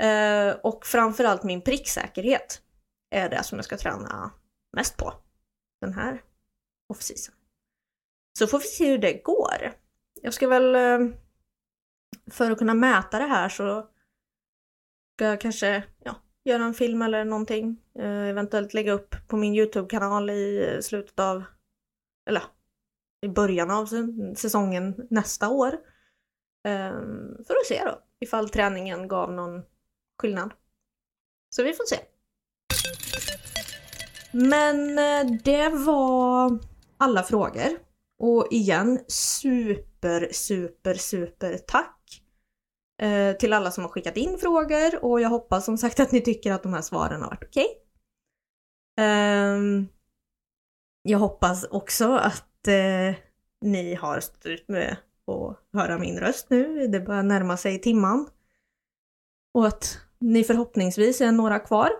[0.00, 2.62] Eh, och framförallt min pricksäkerhet.
[3.10, 4.30] är det som jag ska träna
[4.76, 5.14] mest på
[5.80, 6.22] den här
[6.88, 7.34] off-season.
[8.38, 9.85] Så får vi se hur det går.
[10.26, 11.08] Jag ska väl, eh,
[12.30, 13.88] för att kunna mäta det här så
[15.14, 16.14] ska jag kanske ja,
[16.44, 17.80] göra en film eller någonting.
[17.98, 21.44] Eh, eventuellt lägga upp på min YouTube-kanal i eh, slutet av,
[22.28, 22.42] eller
[23.20, 23.86] i början av
[24.36, 25.72] säsongen nästa år.
[26.64, 26.92] Eh,
[27.46, 29.62] för att se då ifall träningen gav någon
[30.18, 30.54] skillnad.
[31.50, 31.98] Så vi får se.
[34.32, 36.58] Men eh, det var
[36.96, 37.86] alla frågor.
[38.18, 39.95] Och igen, super,
[40.32, 42.22] super, super tack
[43.02, 46.20] eh, till alla som har skickat in frågor och jag hoppas som sagt att ni
[46.20, 47.66] tycker att de här svaren har varit okej.
[48.96, 49.06] Okay.
[49.06, 49.84] Eh,
[51.02, 53.14] jag hoppas också att eh,
[53.60, 54.96] ni har stått ut med
[55.26, 56.86] att höra min röst nu.
[56.86, 58.28] Det börjar närma sig timman.
[59.54, 61.90] Och att ni förhoppningsvis är några kvar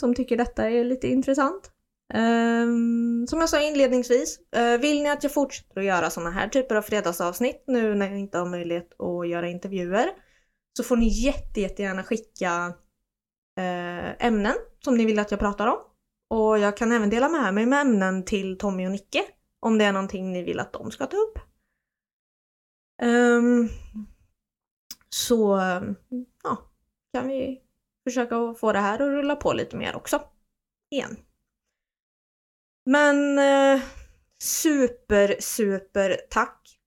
[0.00, 1.69] som tycker detta är lite intressant.
[2.14, 6.48] Um, som jag sa inledningsvis, uh, vill ni att jag fortsätter att göra sådana här
[6.48, 10.10] typer av fredagsavsnitt nu när jag inte har möjlighet att göra intervjuer
[10.72, 12.66] så får ni jätte, jättegärna skicka
[13.58, 14.54] uh, ämnen
[14.84, 15.78] som ni vill att jag pratar om.
[16.28, 19.24] Och jag kan även dela med mig med ämnen till Tommy och Nicke
[19.60, 21.38] om det är någonting ni vill att de ska ta upp.
[23.02, 23.68] Um,
[25.08, 25.60] så
[26.42, 26.58] ja,
[27.12, 27.60] kan vi
[28.04, 30.22] försöka få det här att rulla på lite mer också.
[30.90, 31.16] Igen.
[32.90, 33.82] Men eh,
[34.42, 36.78] super, super tack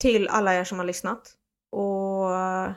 [0.00, 1.36] till alla er som har lyssnat.
[1.72, 2.72] Och eh,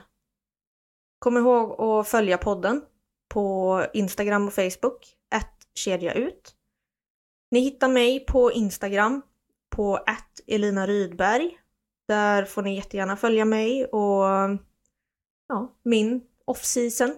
[1.18, 2.82] kom ihåg att följa podden
[3.28, 6.54] på Instagram och Facebook, ett kedja ut.
[7.50, 9.22] Ni hittar mig på Instagram
[9.70, 11.58] på ett Elina Rydberg.
[12.08, 14.24] Där får ni jättegärna följa mig och
[15.48, 17.14] ja, min off-season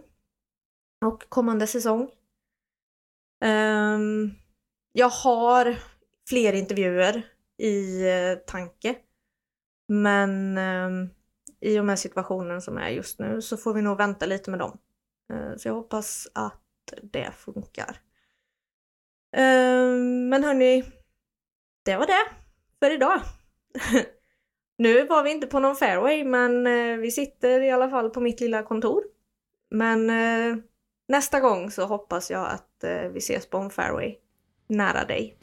[1.04, 2.10] och kommande säsong.
[3.44, 4.41] Um,
[4.92, 5.76] jag har
[6.28, 7.22] fler intervjuer
[7.58, 8.96] i eh, tanke.
[9.88, 11.08] Men eh,
[11.60, 14.58] i och med situationen som är just nu så får vi nog vänta lite med
[14.58, 14.78] dem.
[15.32, 16.62] Eh, så jag hoppas att
[17.02, 18.00] det funkar.
[19.36, 19.96] Eh,
[20.28, 20.84] men hörni,
[21.84, 22.24] det var det
[22.80, 23.20] för idag.
[24.78, 28.20] nu var vi inte på någon fairway men eh, vi sitter i alla fall på
[28.20, 29.04] mitt lilla kontor.
[29.70, 30.56] Men eh,
[31.08, 32.68] nästa gång så hoppas jag att
[33.12, 34.16] vi ses på en fairway
[34.72, 35.34] nära dig.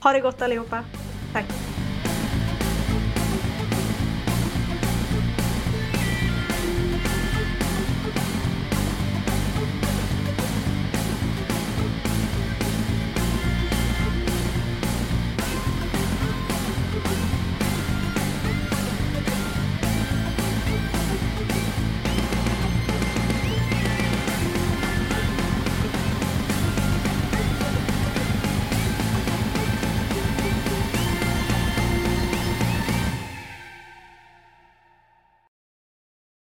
[0.00, 0.84] Ha det gott allihopa.
[1.32, 1.77] Tack!